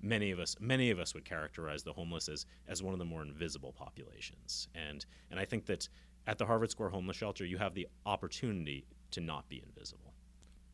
many 0.00 0.30
of 0.30 0.38
us 0.38 0.56
many 0.60 0.90
of 0.90 0.98
us 0.98 1.14
would 1.14 1.24
characterize 1.24 1.82
the 1.82 1.92
homeless 1.92 2.28
as 2.28 2.46
as 2.68 2.82
one 2.82 2.92
of 2.92 2.98
the 2.98 3.04
more 3.04 3.22
invisible 3.22 3.72
populations 3.72 4.68
and 4.74 5.04
and 5.30 5.38
I 5.38 5.44
think 5.44 5.66
that 5.66 5.88
at 6.26 6.38
the 6.38 6.46
Harvard 6.46 6.70
Square 6.70 6.90
homeless 6.90 7.16
shelter 7.16 7.44
you 7.44 7.58
have 7.58 7.74
the 7.74 7.88
opportunity 8.06 8.86
to 9.10 9.20
not 9.20 9.48
be 9.48 9.62
invisible. 9.66 10.14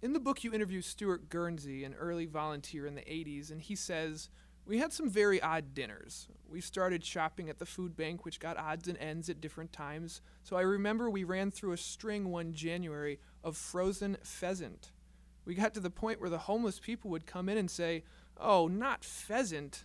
In 0.03 0.13
the 0.13 0.21
book 0.21 0.45
you 0.45 0.53
interview 0.53 0.83
Stuart 0.83 1.31
Guernsey, 1.31 1.85
an 1.85 1.95
early 1.95 2.27
volunteer 2.27 2.87
in 2.87 2.95
the 2.95 3.03
80s 3.03 3.51
and 3.51 3.63
he 3.63 3.75
says 3.75 4.29
we 4.66 4.79
had 4.79 4.92
some 4.92 5.11
very 5.11 5.40
odd 5.42 5.74
dinners. 5.74 6.29
We 6.48 6.61
started 6.61 7.05
shopping 7.05 7.50
at 7.50 7.59
the 7.59 7.66
food 7.66 7.96
bank, 7.96 8.24
which 8.24 8.40
got 8.40 8.57
odds 8.57 8.88
and 8.88 8.96
ends 8.98 9.29
at 9.29 9.40
different 9.40 9.72
times. 9.72 10.22
So 10.42 10.57
I 10.57 10.62
remember 10.62 11.11
we 11.11 11.24
ran 11.24 11.50
through 11.50 11.72
a 11.72 11.77
string 11.77 12.31
one 12.31 12.53
January 12.53 13.18
of 13.42 13.57
frozen 13.57 14.16
pheasant. 14.22 14.92
We 15.44 15.55
got 15.55 15.74
to 15.74 15.81
the 15.81 15.90
point 15.90 16.20
where 16.20 16.31
the 16.31 16.38
homeless 16.38 16.79
people 16.79 17.11
would 17.11 17.27
come 17.27 17.48
in 17.48 17.59
and 17.59 17.70
say, 17.70 18.05
Oh, 18.38 18.66
not 18.66 19.05
pheasant. 19.05 19.85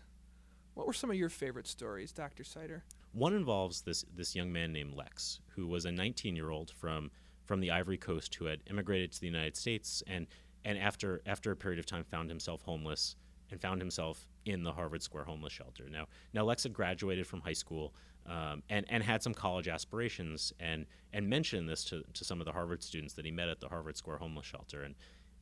What 0.73 0.87
were 0.87 0.93
some 0.93 1.09
of 1.09 1.17
your 1.17 1.29
favorite 1.29 1.67
stories, 1.67 2.11
Dr. 2.11 2.43
Seider? 2.43 2.81
One 3.11 3.33
involves 3.33 3.81
this 3.81 4.05
this 4.15 4.35
young 4.35 4.51
man 4.51 4.71
named 4.71 4.93
Lex, 4.93 5.41
who 5.55 5.67
was 5.67 5.85
a 5.85 5.91
19 5.91 6.35
year 6.35 6.49
old 6.49 6.71
from 6.71 7.11
from 7.43 7.59
the 7.59 7.71
Ivory 7.71 7.97
Coast 7.97 8.35
who 8.35 8.45
had 8.45 8.61
immigrated 8.69 9.11
to 9.11 9.19
the 9.19 9.27
United 9.27 9.57
States 9.57 10.03
and 10.07 10.27
and 10.63 10.77
after 10.77 11.21
after 11.25 11.51
a 11.51 11.55
period 11.55 11.79
of 11.79 11.85
time 11.85 12.03
found 12.03 12.29
himself 12.29 12.61
homeless 12.61 13.15
and 13.51 13.59
found 13.59 13.81
himself 13.81 14.27
in 14.45 14.63
the 14.63 14.71
Harvard 14.71 15.04
Square 15.04 15.25
homeless 15.25 15.54
shelter. 15.54 15.86
Now 15.89 16.08
now 16.34 16.43
Lex 16.43 16.63
had 16.63 16.73
graduated 16.73 17.28
from 17.28 17.41
high 17.41 17.54
school 17.54 17.93
um, 18.25 18.63
and 18.69 18.86
and 18.89 19.04
had 19.04 19.23
some 19.23 19.34
college 19.34 19.67
aspirations 19.67 20.54
and 20.60 20.86
and 21.13 21.28
mentioned 21.28 21.67
this 21.67 21.84
to, 21.86 22.04
to 22.13 22.23
some 22.23 22.39
of 22.39 22.45
the 22.45 22.52
Harvard 22.52 22.84
students 22.84 23.13
that 23.15 23.25
he 23.25 23.32
met 23.32 23.49
at 23.49 23.60
the 23.60 23.67
Harvard 23.67 23.97
Square 23.97 24.17
homeless 24.17 24.45
shelter 24.45 24.84
and 24.84 24.95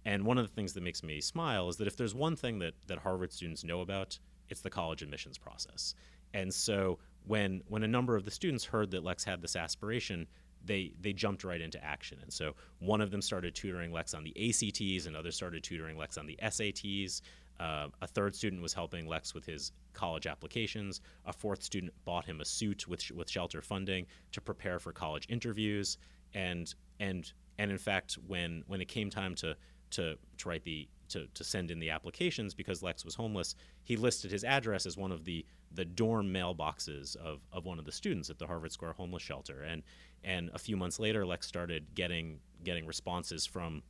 and 0.07 0.25
one 0.25 0.37
of 0.37 0.47
the 0.47 0.53
things 0.53 0.71
that 0.73 0.83
makes 0.83 1.03
me 1.03 1.19
smile 1.19 1.67
is 1.67 1.75
that 1.77 1.87
if 1.87 1.97
there's 1.97 2.15
one 2.15 2.37
thing 2.37 2.59
that, 2.59 2.73
that 2.87 2.97
Harvard 2.97 3.33
students 3.33 3.65
know 3.65 3.81
about, 3.81 4.17
it's 4.47 4.61
the 4.61 4.69
college 4.69 5.01
admissions 5.01 5.37
process. 5.37 5.95
And 6.33 6.53
so 6.53 6.99
when 7.25 7.61
when 7.67 7.83
a 7.83 7.87
number 7.89 8.15
of 8.15 8.23
the 8.23 8.31
students 8.31 8.63
heard 8.63 8.89
that 8.91 9.03
Lex 9.03 9.25
had 9.25 9.41
this 9.41 9.57
aspiration, 9.57 10.25
they 10.63 10.93
they 11.01 11.11
jumped 11.11 11.43
right 11.43 11.59
into 11.59 11.83
action. 11.83 12.19
And 12.21 12.31
so 12.31 12.53
one 12.79 13.01
of 13.01 13.11
them 13.11 13.21
started 13.21 13.53
tutoring 13.53 13.91
Lex 13.91 14.13
on 14.13 14.23
the 14.23 14.33
ACTs, 14.49 15.07
another 15.07 15.31
started 15.31 15.61
tutoring 15.61 15.97
Lex 15.97 16.17
on 16.17 16.25
the 16.25 16.39
SATs. 16.41 17.21
Uh, 17.59 17.87
a 18.01 18.07
third 18.07 18.35
student 18.35 18.61
was 18.61 18.73
helping 18.73 19.07
Lex 19.07 19.33
with 19.33 19.45
his 19.45 19.71
college 19.93 20.27
applications. 20.27 21.01
A 21.25 21.33
fourth 21.33 21.63
student 21.63 21.93
bought 22.05 22.25
him 22.25 22.41
a 22.41 22.45
suit 22.45 22.87
with 22.87 23.09
with 23.11 23.29
shelter 23.29 23.61
funding 23.61 24.05
to 24.31 24.41
prepare 24.41 24.79
for 24.79 24.91
college 24.91 25.25
interviews. 25.29 25.97
And 26.33 26.73
and 26.99 27.31
and 27.57 27.71
in 27.71 27.77
fact, 27.77 28.17
when 28.27 28.63
when 28.67 28.81
it 28.81 28.87
came 28.87 29.09
time 29.09 29.35
to 29.35 29.55
to, 29.91 30.17
to 30.37 30.49
write 30.49 30.63
the 30.63 30.87
to, 31.09 31.25
to 31.33 31.43
send 31.43 31.71
in 31.71 31.79
the 31.79 31.89
applications 31.89 32.53
because 32.53 32.83
Lex 32.83 33.05
was 33.05 33.15
homeless, 33.15 33.55
he 33.83 33.95
listed 33.95 34.29
his 34.29 34.43
address 34.43 34.85
as 34.85 34.97
one 34.97 35.11
of 35.11 35.23
the 35.23 35.45
the 35.73 35.85
dorm 35.85 36.33
mailboxes 36.33 37.15
of, 37.17 37.39
of 37.51 37.65
one 37.65 37.79
of 37.79 37.85
the 37.85 37.91
students 37.91 38.29
at 38.29 38.37
the 38.37 38.47
Harvard 38.47 38.71
Square 38.71 38.93
homeless 38.93 39.23
shelter. 39.23 39.63
And 39.63 39.83
and 40.23 40.49
a 40.53 40.59
few 40.59 40.75
months 40.75 40.99
later, 40.99 41.25
Lex 41.25 41.47
started 41.47 41.85
getting 41.95 42.39
getting 42.63 42.85
responses 42.85 43.45
from 43.45 43.81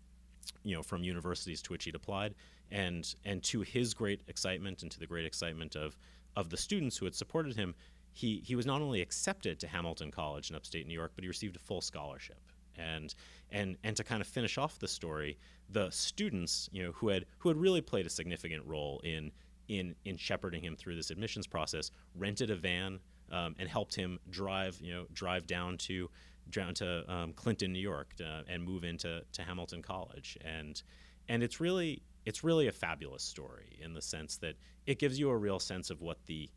you 0.63 0.75
know 0.75 0.83
from 0.83 1.03
universities 1.03 1.61
to 1.63 1.73
which 1.73 1.85
he'd 1.85 1.95
applied. 1.95 2.35
And 2.71 3.13
and 3.25 3.43
to 3.43 3.61
his 3.61 3.93
great 3.93 4.21
excitement 4.27 4.83
and 4.83 4.91
to 4.91 4.99
the 4.99 5.07
great 5.07 5.25
excitement 5.25 5.75
of 5.75 5.97
of 6.35 6.49
the 6.49 6.57
students 6.57 6.97
who 6.97 7.05
had 7.05 7.15
supported 7.15 7.55
him, 7.55 7.75
he 8.11 8.41
he 8.45 8.55
was 8.55 8.65
not 8.65 8.81
only 8.81 9.01
accepted 9.01 9.59
to 9.59 9.67
Hamilton 9.67 10.11
College 10.11 10.49
in 10.49 10.55
upstate 10.55 10.87
New 10.87 10.93
York, 10.93 11.11
but 11.15 11.23
he 11.23 11.27
received 11.27 11.55
a 11.55 11.59
full 11.59 11.81
scholarship. 11.81 12.41
And 12.77 13.13
and 13.51 13.77
and 13.83 13.95
to 13.95 14.03
kind 14.03 14.21
of 14.21 14.27
finish 14.27 14.57
off 14.57 14.79
the 14.79 14.87
story, 14.87 15.37
the 15.69 15.89
students, 15.89 16.69
you 16.71 16.83
know, 16.83 16.91
who 16.91 17.09
had 17.09 17.25
who 17.39 17.49
had 17.49 17.57
really 17.57 17.81
played 17.81 18.05
a 18.05 18.09
significant 18.09 18.65
role 18.65 19.01
in 19.03 19.31
in 19.67 19.95
in 20.05 20.17
shepherding 20.17 20.63
him 20.63 20.75
through 20.75 20.95
this 20.95 21.09
admissions 21.09 21.47
process, 21.47 21.91
rented 22.15 22.49
a 22.49 22.55
van 22.55 22.99
um, 23.31 23.55
and 23.59 23.69
helped 23.69 23.95
him 23.95 24.19
drive, 24.29 24.79
you 24.81 24.93
know, 24.93 25.05
drive 25.13 25.47
down 25.47 25.77
to 25.77 26.09
down 26.49 26.73
to 26.75 27.11
um, 27.11 27.33
Clinton, 27.33 27.73
New 27.73 27.79
York, 27.79 28.15
to, 28.15 28.43
and 28.47 28.63
move 28.63 28.83
into 28.83 29.21
to 29.33 29.41
Hamilton 29.41 29.81
College, 29.81 30.37
and 30.41 30.81
and 31.27 31.43
it's 31.43 31.59
really 31.59 32.01
it's 32.27 32.43
really 32.43 32.67
a 32.67 32.71
fabulous 32.73 33.23
story 33.23 33.79
in 33.81 33.93
the 33.93 34.01
sense 34.01 34.35
that 34.35 34.55
it 34.85 34.99
gives 34.99 35.17
you 35.17 35.29
a 35.29 35.37
real 35.37 35.59
sense 35.59 35.89
of 35.89 36.01
what 36.01 36.17
the 36.25 36.49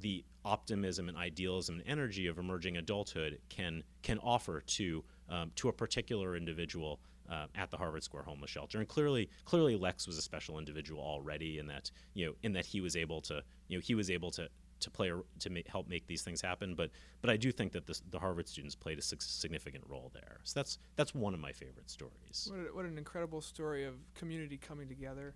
the 0.00 0.24
optimism 0.42 1.08
and 1.08 1.18
idealism 1.18 1.74
and 1.80 1.84
energy 1.86 2.28
of 2.28 2.38
emerging 2.38 2.78
adulthood 2.78 3.38
can 3.50 3.82
can 4.02 4.18
offer 4.20 4.62
to 4.62 5.04
um, 5.28 5.52
to 5.54 5.68
a 5.68 5.72
particular 5.72 6.34
individual 6.34 6.98
uh, 7.30 7.44
at 7.54 7.70
the 7.70 7.76
Harvard 7.76 8.02
Square 8.02 8.22
homeless 8.22 8.50
shelter. 8.50 8.78
And 8.78 8.88
clearly, 8.88 9.28
clearly 9.44 9.76
Lex 9.76 10.06
was 10.06 10.16
a 10.16 10.22
special 10.22 10.58
individual 10.58 11.02
already 11.02 11.58
in 11.58 11.66
that 11.66 11.90
you 12.14 12.24
know 12.24 12.32
in 12.42 12.54
that 12.54 12.64
he 12.64 12.80
was 12.80 12.96
able 12.96 13.20
to 13.22 13.42
you 13.68 13.76
know 13.76 13.82
he 13.84 13.94
was 13.94 14.10
able 14.10 14.30
to 14.30 14.48
to 14.80 14.90
play 14.90 15.10
to 15.10 15.62
help 15.66 15.88
make 15.88 16.06
these 16.06 16.22
things 16.22 16.40
happen. 16.40 16.74
But 16.74 16.90
but 17.20 17.30
I 17.30 17.36
do 17.36 17.52
think 17.52 17.72
that 17.72 17.86
the 17.86 18.18
Harvard 18.18 18.48
students 18.48 18.74
played 18.74 18.98
a 18.98 19.02
significant 19.02 19.84
role 19.88 20.10
there. 20.14 20.40
So 20.44 20.58
that's 20.58 20.78
that's 20.96 21.14
one 21.14 21.34
of 21.34 21.40
my 21.40 21.52
favorite 21.52 21.90
stories. 21.90 22.48
What, 22.50 22.58
a, 22.58 22.74
what 22.74 22.84
an 22.84 22.98
incredible 22.98 23.40
story 23.40 23.84
of 23.84 23.94
community 24.14 24.56
coming 24.56 24.88
together. 24.88 25.34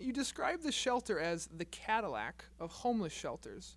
You 0.00 0.12
describe 0.12 0.62
the 0.62 0.72
shelter 0.72 1.20
as 1.20 1.48
the 1.54 1.66
Cadillac 1.66 2.46
of 2.58 2.70
homeless 2.70 3.12
shelters. 3.12 3.76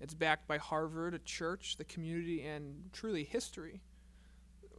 It's 0.00 0.14
backed 0.14 0.46
by 0.46 0.58
Harvard, 0.58 1.14
a 1.14 1.18
church, 1.18 1.76
the 1.76 1.84
community, 1.84 2.42
and 2.42 2.90
truly 2.92 3.24
history. 3.24 3.82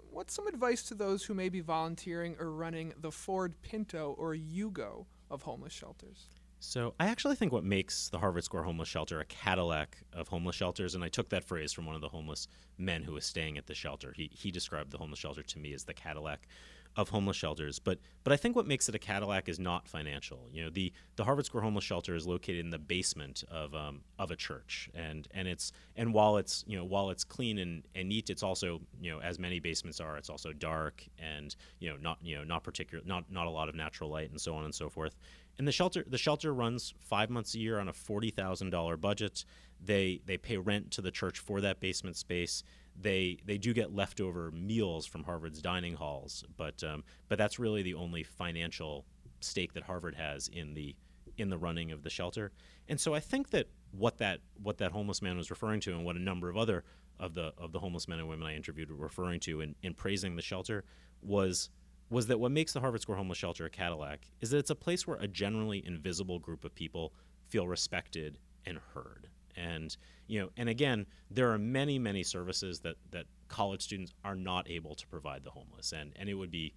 What's 0.10 0.34
some 0.34 0.48
advice 0.48 0.84
to 0.84 0.96
those 0.96 1.26
who 1.26 1.34
may 1.34 1.50
be 1.50 1.60
volunteering 1.60 2.36
or 2.40 2.52
running 2.52 2.94
the 3.00 3.12
Ford 3.12 3.62
Pinto 3.62 4.16
or 4.18 4.34
Yugo 4.34 5.06
of 5.30 5.44
homeless 5.44 5.74
shelters? 5.74 6.28
So 6.60 6.94
I 7.00 7.08
actually 7.08 7.36
think 7.36 7.54
what 7.54 7.64
makes 7.64 8.10
the 8.10 8.20
Harvard 8.20 8.44
Square 8.44 8.64
Homeless 8.64 8.90
Shelter 8.90 9.22
a 9.22 9.26
Cadillac 9.26 9.98
of 10.12 10.28
homeless 10.28 10.58
shelters, 10.58 10.94
and 10.94 11.04
I 11.04 11.08
took 11.08 11.30
that 11.30 11.46
phrase 11.46 11.72
from 11.72 11.86
one 11.86 11.96
of 11.96 12.02
the 12.02 12.10
homeless 12.10 12.48
men 12.78 13.04
who 13.04 13.14
was 13.14 13.26
staying 13.26 13.58
at 13.58 13.68
the 13.68 13.74
shelter. 13.74 14.14
He 14.16 14.30
he 14.34 14.52
described 14.52 14.92
the 14.92 14.98
homeless 14.98 15.20
shelter 15.20 15.42
to 15.42 15.60
me 15.60 15.74
as 15.74 15.86
the 15.86 15.94
Cadillac 15.94 16.48
of 16.98 17.10
homeless 17.10 17.38
shelters. 17.38 17.80
But 17.80 18.00
but 18.26 18.34
I 18.34 18.36
think 18.36 18.58
what 18.58 18.68
makes 18.68 18.90
it 18.90 18.96
a 18.96 19.00
Cadillac 19.00 19.48
is 19.48 19.58
not 19.58 19.88
financial. 19.88 20.50
You 20.52 20.64
know, 20.66 20.70
the 20.70 20.92
the 21.16 21.24
Harvard 21.24 21.46
Square 21.46 21.64
Homeless 21.64 21.86
Shelter 21.86 22.14
is 22.14 22.28
located 22.28 22.60
in 22.66 22.72
the 22.72 22.80
basement 22.80 23.44
of 23.50 23.74
um, 23.74 24.02
of 24.18 24.30
a 24.30 24.36
church, 24.36 24.90
and 24.94 25.30
and 25.32 25.48
it's 25.48 25.72
and 25.96 26.14
while 26.14 26.36
it's 26.36 26.66
you 26.68 26.78
know 26.78 26.84
while 26.84 27.10
it's 27.10 27.24
clean 27.24 27.60
and, 27.60 27.88
and 27.96 28.10
neat, 28.10 28.30
it's 28.30 28.44
also 28.44 28.82
you 29.00 29.12
know 29.12 29.22
as 29.22 29.40
many 29.40 29.60
basements 29.62 30.02
are, 30.02 30.18
it's 30.18 30.30
also 30.30 30.52
dark 30.52 31.06
and 31.18 31.56
you 31.80 31.90
know 31.90 31.96
not 32.02 32.18
you 32.22 32.36
know 32.36 32.44
not 32.44 32.64
particular 32.64 33.02
not 33.06 33.32
not 33.32 33.48
a 33.48 33.52
lot 33.52 33.70
of 33.70 33.76
natural 33.76 34.10
light 34.10 34.30
and 34.30 34.42
so 34.42 34.54
on 34.56 34.66
and 34.66 34.76
so 34.76 34.90
forth. 34.90 35.16
And 35.60 35.68
the 35.68 35.74
shelter 35.74 36.06
the 36.08 36.18
shelter 36.18 36.54
runs 36.54 36.94
five 37.00 37.30
months 37.30 37.54
a 37.54 37.60
year 37.60 37.80
on 37.80 37.90
a 37.90 37.94
forty 37.94 38.32
thousand 38.32 38.70
dollar 38.70 38.96
budget. 38.98 39.44
They 39.84 40.22
they 40.26 40.38
pay 40.38 40.58
rent 40.58 40.90
to 40.92 41.02
the 41.02 41.12
church 41.12 41.38
for 41.38 41.60
that 41.62 41.82
basement 41.82 42.16
space. 42.16 42.64
They 43.00 43.38
they 43.46 43.58
do 43.58 43.74
get 43.74 43.94
leftover 43.94 44.52
meals 44.52 45.06
from 45.06 45.26
Harvard's 45.26 45.62
dining 45.62 45.96
halls, 45.96 46.46
but 46.56 46.82
um, 46.84 47.04
but 47.28 47.38
that's 47.38 47.60
really 47.60 47.84
the 47.84 47.94
only 47.94 48.24
financial 48.24 49.06
stake 49.42 49.74
that 49.74 49.84
Harvard 49.84 50.16
has 50.16 50.48
in 50.48 50.74
the 50.74 50.96
in 51.38 51.50
the 51.50 51.58
running 51.58 51.92
of 51.92 52.04
the 52.04 52.10
shelter. 52.10 52.52
And 52.88 53.00
so 53.00 53.14
I 53.14 53.20
think 53.20 53.50
that 53.50 53.68
what 53.92 54.18
that 54.20 54.40
what 54.64 54.78
that 54.78 54.94
homeless 54.94 55.22
man 55.22 55.36
was 55.36 55.50
referring 55.50 55.82
to, 55.82 55.92
and 55.92 56.06
what 56.06 56.16
a 56.16 56.20
number 56.20 56.50
of 56.50 56.56
other 56.56 56.86
of 57.20 57.34
the 57.34 57.54
of 57.58 57.74
the 57.74 57.80
homeless 57.80 58.08
men 58.08 58.20
and 58.20 58.30
women 58.30 58.48
I 58.48 58.56
interviewed 58.56 58.90
were 58.90 59.04
referring 59.04 59.42
to 59.42 59.60
in, 59.60 59.76
in 59.84 59.94
praising 59.94 60.38
the 60.38 60.42
shelter 60.42 60.86
was 61.22 61.70
was 62.10 62.28
that 62.28 62.40
what 62.40 62.52
makes 62.52 62.74
the 62.74 62.80
Harvard 62.80 63.02
Square 63.02 63.18
Homeless 63.18 63.38
Shelter 63.38 63.66
a 63.66 63.70
Cadillac 63.70 64.28
is 64.42 64.50
that 64.50 64.58
it's 64.58 64.70
a 64.70 64.76
place 64.76 65.06
where 65.06 65.18
a 65.18 65.28
generally 65.28 65.86
invisible 65.86 66.40
group 66.40 66.66
of 66.66 66.74
people 66.74 67.14
feel 67.48 67.68
respected 67.68 68.40
and 68.66 68.80
heard. 68.94 69.28
And 69.56 69.96
you 70.28 70.40
know, 70.40 70.50
and 70.58 70.70
again, 70.70 71.06
there 71.30 71.52
are 71.52 71.58
many, 71.58 72.00
many 72.00 72.24
services 72.24 72.80
that 72.82 72.96
that 73.12 73.26
college 73.48 73.82
students 73.82 74.14
are 74.24 74.36
not 74.36 74.70
able 74.70 74.96
to 74.96 75.08
provide 75.08 75.44
the 75.44 75.50
homeless, 75.50 75.92
and 75.92 76.14
and 76.16 76.30
it 76.30 76.36
would 76.36 76.52
be 76.52 76.74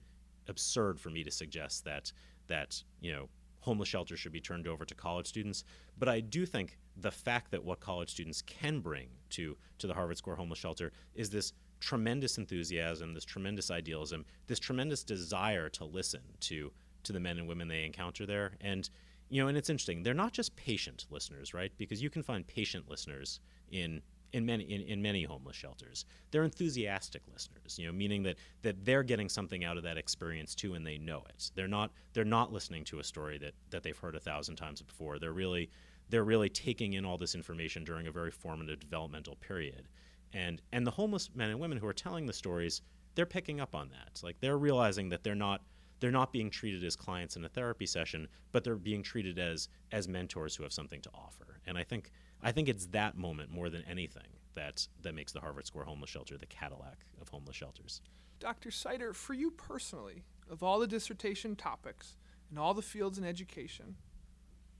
absurd 0.49 0.99
for 0.99 1.11
me 1.11 1.23
to 1.23 1.31
suggest 1.31 1.85
that 1.85 2.13
that 2.49 2.83
you 3.01 3.13
know 3.13 3.29
homeless 3.61 3.89
shelters 3.89 4.19
should 4.19 4.33
be 4.33 4.41
turned 4.41 4.67
over 4.67 4.85
to 4.85 4.95
college 4.95 5.27
students. 5.27 5.65
But 5.97 6.09
I 6.09 6.21
do 6.21 6.45
think 6.45 6.79
the 6.97 7.13
fact 7.13 7.53
that 7.53 7.63
what 7.63 7.79
college 7.79 8.11
students 8.11 8.43
can 8.43 8.81
bring 8.81 9.09
to 9.31 9.57
to 9.79 9.87
the 9.87 9.95
Harvard 9.95 10.17
Square 10.17 10.37
Homeless 10.37 10.59
Shelter 10.59 10.93
is 11.15 11.31
this 11.31 11.53
tremendous 11.83 12.39
enthusiasm, 12.39 13.13
this 13.13 13.25
tremendous 13.25 13.71
idealism, 13.71 14.25
this 14.47 14.61
tremendous 14.61 15.03
desire 15.03 15.69
to 15.69 15.85
listen 15.85 16.23
to 16.41 16.73
to 17.03 17.13
the 17.13 17.21
men 17.21 17.39
and 17.39 17.49
women 17.49 17.67
they 17.67 17.85
encounter 17.85 18.25
there. 18.25 18.53
And 18.61 18.89
you 19.29 19.43
know, 19.43 19.49
and 19.49 19.59
it's 19.59 19.71
interesting. 19.71 20.03
They're 20.03 20.15
not 20.15 20.33
just 20.33 20.55
patient 20.57 21.07
listeners, 21.11 21.53
right? 21.53 21.73
Because 21.79 22.03
you 22.03 22.11
can 22.11 22.23
find 22.23 22.47
patient 22.47 22.89
listeners 22.89 23.41
in 23.71 24.01
in 24.33 24.47
many 24.47 24.65
in, 24.65 24.83
in 24.83 25.03
many 25.03 25.25
homeless 25.25 25.57
shelters. 25.57 26.05
They're 26.31 26.45
enthusiastic 26.45 27.23
listeners, 27.33 27.79
you 27.79 27.87
know, 27.87 27.93
meaning 27.93 28.23
that 28.23 28.37
that 28.63 28.85
they're 28.85 29.03
getting 29.03 29.29
something 29.29 29.65
out 29.65 29.77
of 29.77 29.83
that 29.83 29.99
experience 29.99 30.55
too, 30.55 30.75
and 30.75 30.87
they 30.87 30.99
know 30.99 31.25
it. 31.29 31.51
They're 31.57 31.69
not 31.69 31.91
they're 32.13 32.25
not 32.25 32.53
listening 32.53 32.85
to 32.85 33.01
a 33.01 33.05
story 33.05 33.39
that 33.39 33.55
that 33.71 33.83
they've 33.83 33.99
heard 33.99 34.15
a 34.15 34.21
thousand 34.21 34.57
times 34.57 34.81
before. 34.81 35.19
They're 35.19 35.33
really 35.33 35.71
they're 36.11 36.25
really 36.25 36.51
taking 36.51 36.93
in 36.93 37.05
all 37.05 37.19
this 37.19 37.35
information 37.35 37.85
during 37.85 38.07
a 38.07 38.13
very 38.13 38.31
formative 38.31 38.79
developmental 38.79 39.37
period 39.37 39.89
and 40.33 40.63
and 40.73 40.87
the 40.87 40.91
homeless 40.91 41.31
men 41.35 41.51
and 41.51 41.61
women 41.61 41.79
who 41.79 41.87
are 41.87 41.93
telling 41.93 42.27
the 42.27 42.33
stories 42.33 42.83
they're 43.15 43.27
picking 43.27 43.61
up 43.61 43.75
on 43.75 43.91
that. 43.91 44.21
Like 44.23 44.41
they're 44.41 44.59
realizing 44.59 45.09
that 45.11 45.23
they're 45.23 45.35
not 45.35 45.63
they're 46.01 46.11
not 46.11 46.33
being 46.33 46.51
treated 46.51 46.83
as 46.83 46.97
clients 46.97 47.37
in 47.37 47.45
a 47.45 47.49
therapy 47.49 47.87
session 47.87 48.29
but 48.51 48.65
they're 48.65 48.77
being 48.77 49.03
treated 49.03 49.39
as 49.39 49.69
as 49.93 50.09
mentors 50.09 50.57
who 50.57 50.63
have 50.63 50.73
something 50.73 51.01
to 51.03 51.11
offer. 51.15 51.61
And 51.67 51.79
i 51.79 51.85
think 51.85 52.11
i 52.43 52.53
think 52.53 52.69
it's 52.69 52.87
that 52.87 53.17
moment 53.17 53.51
more 53.51 53.71
than 53.71 53.83
anything 53.89 54.29
that 54.55 54.87
that 55.03 55.15
makes 55.15 55.33
the 55.33 55.41
harvard 55.41 55.67
square 55.67 55.85
homeless 55.85 56.11
shelter 56.11 56.37
the 56.37 56.47
cadillac 56.47 57.05
of 57.21 57.29
homeless 57.29 57.57
shelters. 57.57 58.01
Dr 58.41 58.71
Seider, 58.71 59.15
for 59.15 59.35
you 59.35 59.51
personally 59.51 60.25
of 60.51 60.63
all 60.63 60.81
the 60.81 60.87
dissertation 60.87 61.55
topics 61.55 62.17
and 62.51 62.59
all 62.59 62.75
the 62.75 62.83
fields 62.83 63.19
in 63.19 63.25
education 63.25 63.97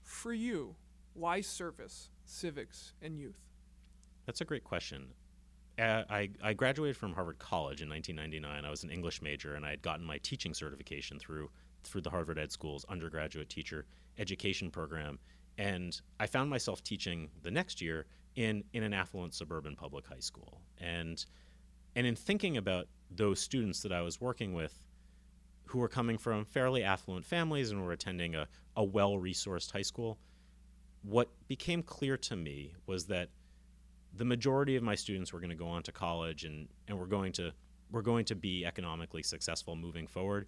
for 0.01 0.33
you 0.33 0.75
why 1.13 1.41
service 1.41 2.09
civics 2.25 2.93
and 3.01 3.17
youth? 3.19 3.39
That's 4.25 4.41
a 4.41 4.45
great 4.45 4.63
question 4.63 5.13
I, 5.79 6.29
I 6.41 6.53
graduated 6.53 6.97
from 6.97 7.13
Harvard 7.13 7.39
College 7.39 7.81
in 7.81 7.89
1999. 7.89 8.65
I 8.65 8.69
was 8.69 8.83
an 8.83 8.91
English 8.91 9.21
major, 9.21 9.55
and 9.55 9.65
I 9.65 9.71
had 9.71 9.81
gotten 9.81 10.05
my 10.05 10.19
teaching 10.19 10.53
certification 10.53 11.19
through 11.19 11.49
through 11.83 12.01
the 12.01 12.09
Harvard 12.09 12.39
Ed 12.39 12.51
School's 12.51 12.85
undergraduate 12.87 13.49
teacher 13.49 13.85
education 14.17 14.71
program. 14.71 15.19
And 15.57 15.99
I 16.19 16.27
found 16.27 16.49
myself 16.49 16.81
teaching 16.83 17.29
the 17.41 17.51
next 17.51 17.81
year 17.81 18.05
in 18.35 18.63
in 18.73 18.83
an 18.83 18.93
affluent 18.93 19.33
suburban 19.33 19.75
public 19.75 20.05
high 20.07 20.19
school. 20.19 20.61
And 20.79 21.23
and 21.95 22.07
in 22.07 22.15
thinking 22.15 22.57
about 22.57 22.87
those 23.11 23.39
students 23.39 23.81
that 23.81 23.91
I 23.91 24.01
was 24.01 24.19
working 24.19 24.53
with, 24.53 24.83
who 25.65 25.79
were 25.79 25.87
coming 25.87 26.17
from 26.17 26.45
fairly 26.45 26.83
affluent 26.83 27.25
families 27.25 27.71
and 27.71 27.83
were 27.83 27.91
attending 27.91 28.35
a, 28.35 28.47
a 28.75 28.83
well 28.83 29.13
resourced 29.13 29.71
high 29.71 29.81
school, 29.81 30.17
what 31.03 31.29
became 31.47 31.83
clear 31.83 32.17
to 32.17 32.35
me 32.35 32.73
was 32.85 33.05
that 33.05 33.29
the 34.15 34.25
majority 34.25 34.75
of 34.75 34.83
my 34.83 34.95
students 34.95 35.33
were 35.33 35.39
going 35.39 35.49
to 35.49 35.55
go 35.55 35.67
on 35.67 35.83
to 35.83 35.91
college 35.91 36.43
and, 36.43 36.67
and 36.87 36.97
we're 36.97 37.05
going 37.05 37.31
to 37.33 37.51
we're 37.91 38.01
going 38.01 38.25
to 38.25 38.35
be 38.35 38.65
economically 38.65 39.21
successful 39.21 39.75
moving 39.75 40.07
forward. 40.07 40.47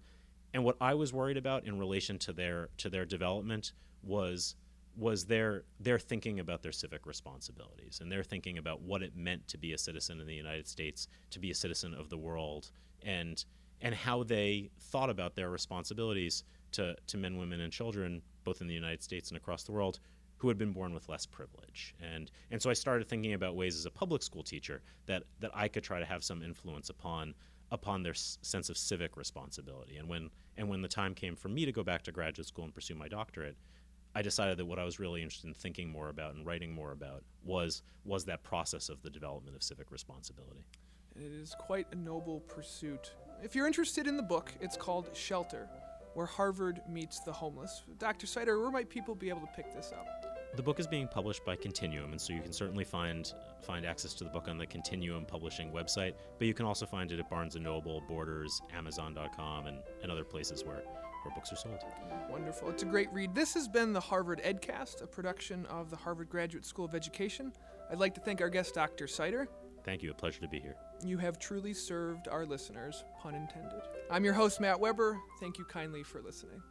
And 0.52 0.64
what 0.64 0.76
I 0.80 0.94
was 0.94 1.12
worried 1.12 1.36
about 1.36 1.64
in 1.64 1.78
relation 1.78 2.18
to 2.20 2.32
their 2.32 2.68
to 2.78 2.90
their 2.90 3.04
development 3.04 3.72
was 4.02 4.56
was 4.96 5.26
their 5.26 5.64
their 5.78 5.98
thinking 5.98 6.40
about 6.40 6.62
their 6.62 6.72
civic 6.72 7.06
responsibilities 7.06 8.00
and 8.00 8.10
their 8.10 8.24
thinking 8.24 8.58
about 8.58 8.80
what 8.80 9.02
it 9.02 9.16
meant 9.16 9.46
to 9.48 9.58
be 9.58 9.72
a 9.74 9.78
citizen 9.78 10.20
in 10.20 10.26
the 10.26 10.34
United 10.34 10.66
States, 10.66 11.08
to 11.30 11.38
be 11.38 11.50
a 11.50 11.54
citizen 11.54 11.94
of 11.94 12.08
the 12.08 12.16
world, 12.16 12.70
and 13.02 13.44
and 13.80 13.94
how 13.94 14.22
they 14.22 14.70
thought 14.80 15.10
about 15.10 15.34
their 15.34 15.50
responsibilities 15.50 16.44
to, 16.72 16.96
to 17.06 17.16
men, 17.16 17.36
women, 17.36 17.60
and 17.60 17.72
children, 17.72 18.22
both 18.44 18.60
in 18.60 18.66
the 18.66 18.74
United 18.74 19.02
States 19.02 19.28
and 19.28 19.36
across 19.36 19.64
the 19.64 19.72
world, 19.72 20.00
who 20.38 20.48
had 20.48 20.58
been 20.58 20.72
born 20.72 20.92
with 20.92 21.08
less 21.08 21.26
privilege. 21.26 21.94
And, 22.00 22.30
and 22.50 22.60
so 22.60 22.70
I 22.70 22.74
started 22.74 23.08
thinking 23.08 23.34
about 23.34 23.56
ways 23.56 23.76
as 23.76 23.86
a 23.86 23.90
public 23.90 24.22
school 24.22 24.42
teacher 24.42 24.82
that, 25.06 25.22
that 25.40 25.50
I 25.54 25.68
could 25.68 25.82
try 25.82 25.98
to 25.98 26.04
have 26.04 26.22
some 26.22 26.42
influence 26.42 26.90
upon, 26.90 27.34
upon 27.70 28.02
their 28.02 28.12
s- 28.12 28.38
sense 28.42 28.68
of 28.68 28.76
civic 28.76 29.16
responsibility. 29.16 29.96
And 29.96 30.08
when, 30.08 30.30
and 30.56 30.68
when 30.68 30.82
the 30.82 30.88
time 30.88 31.14
came 31.14 31.36
for 31.36 31.48
me 31.48 31.64
to 31.64 31.72
go 31.72 31.82
back 31.82 32.02
to 32.04 32.12
graduate 32.12 32.46
school 32.46 32.64
and 32.64 32.74
pursue 32.74 32.94
my 32.94 33.08
doctorate, 33.08 33.56
I 34.14 34.22
decided 34.22 34.56
that 34.58 34.64
what 34.64 34.78
I 34.78 34.84
was 34.84 34.98
really 34.98 35.22
interested 35.22 35.48
in 35.48 35.54
thinking 35.54 35.90
more 35.90 36.08
about 36.08 36.34
and 36.34 36.46
writing 36.46 36.72
more 36.72 36.92
about 36.92 37.22
was, 37.44 37.82
was 38.04 38.24
that 38.24 38.42
process 38.42 38.88
of 38.88 39.02
the 39.02 39.10
development 39.10 39.56
of 39.56 39.62
civic 39.62 39.90
responsibility. 39.90 40.64
It 41.14 41.32
is 41.32 41.54
quite 41.58 41.86
a 41.92 41.96
noble 41.96 42.40
pursuit. 42.40 43.12
If 43.42 43.54
you're 43.54 43.66
interested 43.66 44.06
in 44.06 44.16
the 44.16 44.22
book, 44.22 44.52
it's 44.60 44.76
called 44.76 45.10
Shelter 45.14 45.68
Where 46.14 46.26
Harvard 46.26 46.80
Meets 46.88 47.20
the 47.20 47.32
Homeless. 47.32 47.82
Dr. 47.98 48.26
Seider, 48.26 48.60
where 48.60 48.70
might 48.70 48.88
people 48.88 49.14
be 49.14 49.28
able 49.28 49.40
to 49.40 49.50
pick 49.54 49.74
this 49.74 49.92
up? 49.92 50.25
The 50.56 50.62
book 50.62 50.80
is 50.80 50.86
being 50.86 51.06
published 51.06 51.44
by 51.44 51.54
Continuum, 51.54 52.12
and 52.12 52.20
so 52.20 52.32
you 52.32 52.40
can 52.40 52.52
certainly 52.52 52.82
find 52.84 53.30
find 53.60 53.84
access 53.84 54.14
to 54.14 54.24
the 54.24 54.30
book 54.30 54.48
on 54.48 54.56
the 54.56 54.66
Continuum 54.66 55.26
Publishing 55.26 55.70
website. 55.70 56.14
But 56.38 56.46
you 56.46 56.54
can 56.54 56.64
also 56.64 56.86
find 56.86 57.12
it 57.12 57.18
at 57.18 57.28
Barnes 57.28 57.56
and 57.56 57.64
Noble, 57.64 58.02
Borders, 58.08 58.62
Amazon.com, 58.74 59.66
and, 59.66 59.80
and 60.02 60.10
other 60.10 60.24
places 60.24 60.64
where 60.64 60.82
where 61.22 61.34
books 61.34 61.52
are 61.52 61.56
sold. 61.56 61.80
Wonderful. 62.30 62.70
It's 62.70 62.82
a 62.82 62.86
great 62.86 63.12
read. 63.12 63.34
This 63.34 63.52
has 63.52 63.68
been 63.68 63.92
the 63.92 64.00
Harvard 64.00 64.40
EdCast, 64.42 65.02
a 65.02 65.06
production 65.06 65.66
of 65.66 65.90
the 65.90 65.96
Harvard 65.96 66.30
Graduate 66.30 66.64
School 66.64 66.86
of 66.86 66.94
Education. 66.94 67.52
I'd 67.90 67.98
like 67.98 68.14
to 68.14 68.20
thank 68.22 68.40
our 68.40 68.48
guest, 68.48 68.74
Dr. 68.74 69.04
Seider. 69.04 69.48
Thank 69.84 70.02
you. 70.02 70.10
A 70.10 70.14
pleasure 70.14 70.40
to 70.40 70.48
be 70.48 70.58
here. 70.58 70.76
You 71.04 71.18
have 71.18 71.38
truly 71.38 71.74
served 71.74 72.28
our 72.28 72.46
listeners, 72.46 73.04
pun 73.20 73.34
intended. 73.34 73.82
I'm 74.10 74.24
your 74.24 74.34
host, 74.34 74.60
Matt 74.60 74.80
Weber. 74.80 75.18
Thank 75.38 75.58
you 75.58 75.66
kindly 75.66 76.02
for 76.02 76.22
listening. 76.22 76.62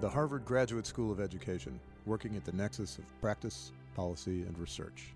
The 0.00 0.08
Harvard 0.08 0.44
Graduate 0.44 0.86
School 0.86 1.10
of 1.10 1.18
Education, 1.18 1.80
working 2.06 2.36
at 2.36 2.44
the 2.44 2.52
nexus 2.52 2.98
of 2.98 3.20
practice, 3.20 3.72
policy, 3.96 4.42
and 4.42 4.56
research. 4.56 5.12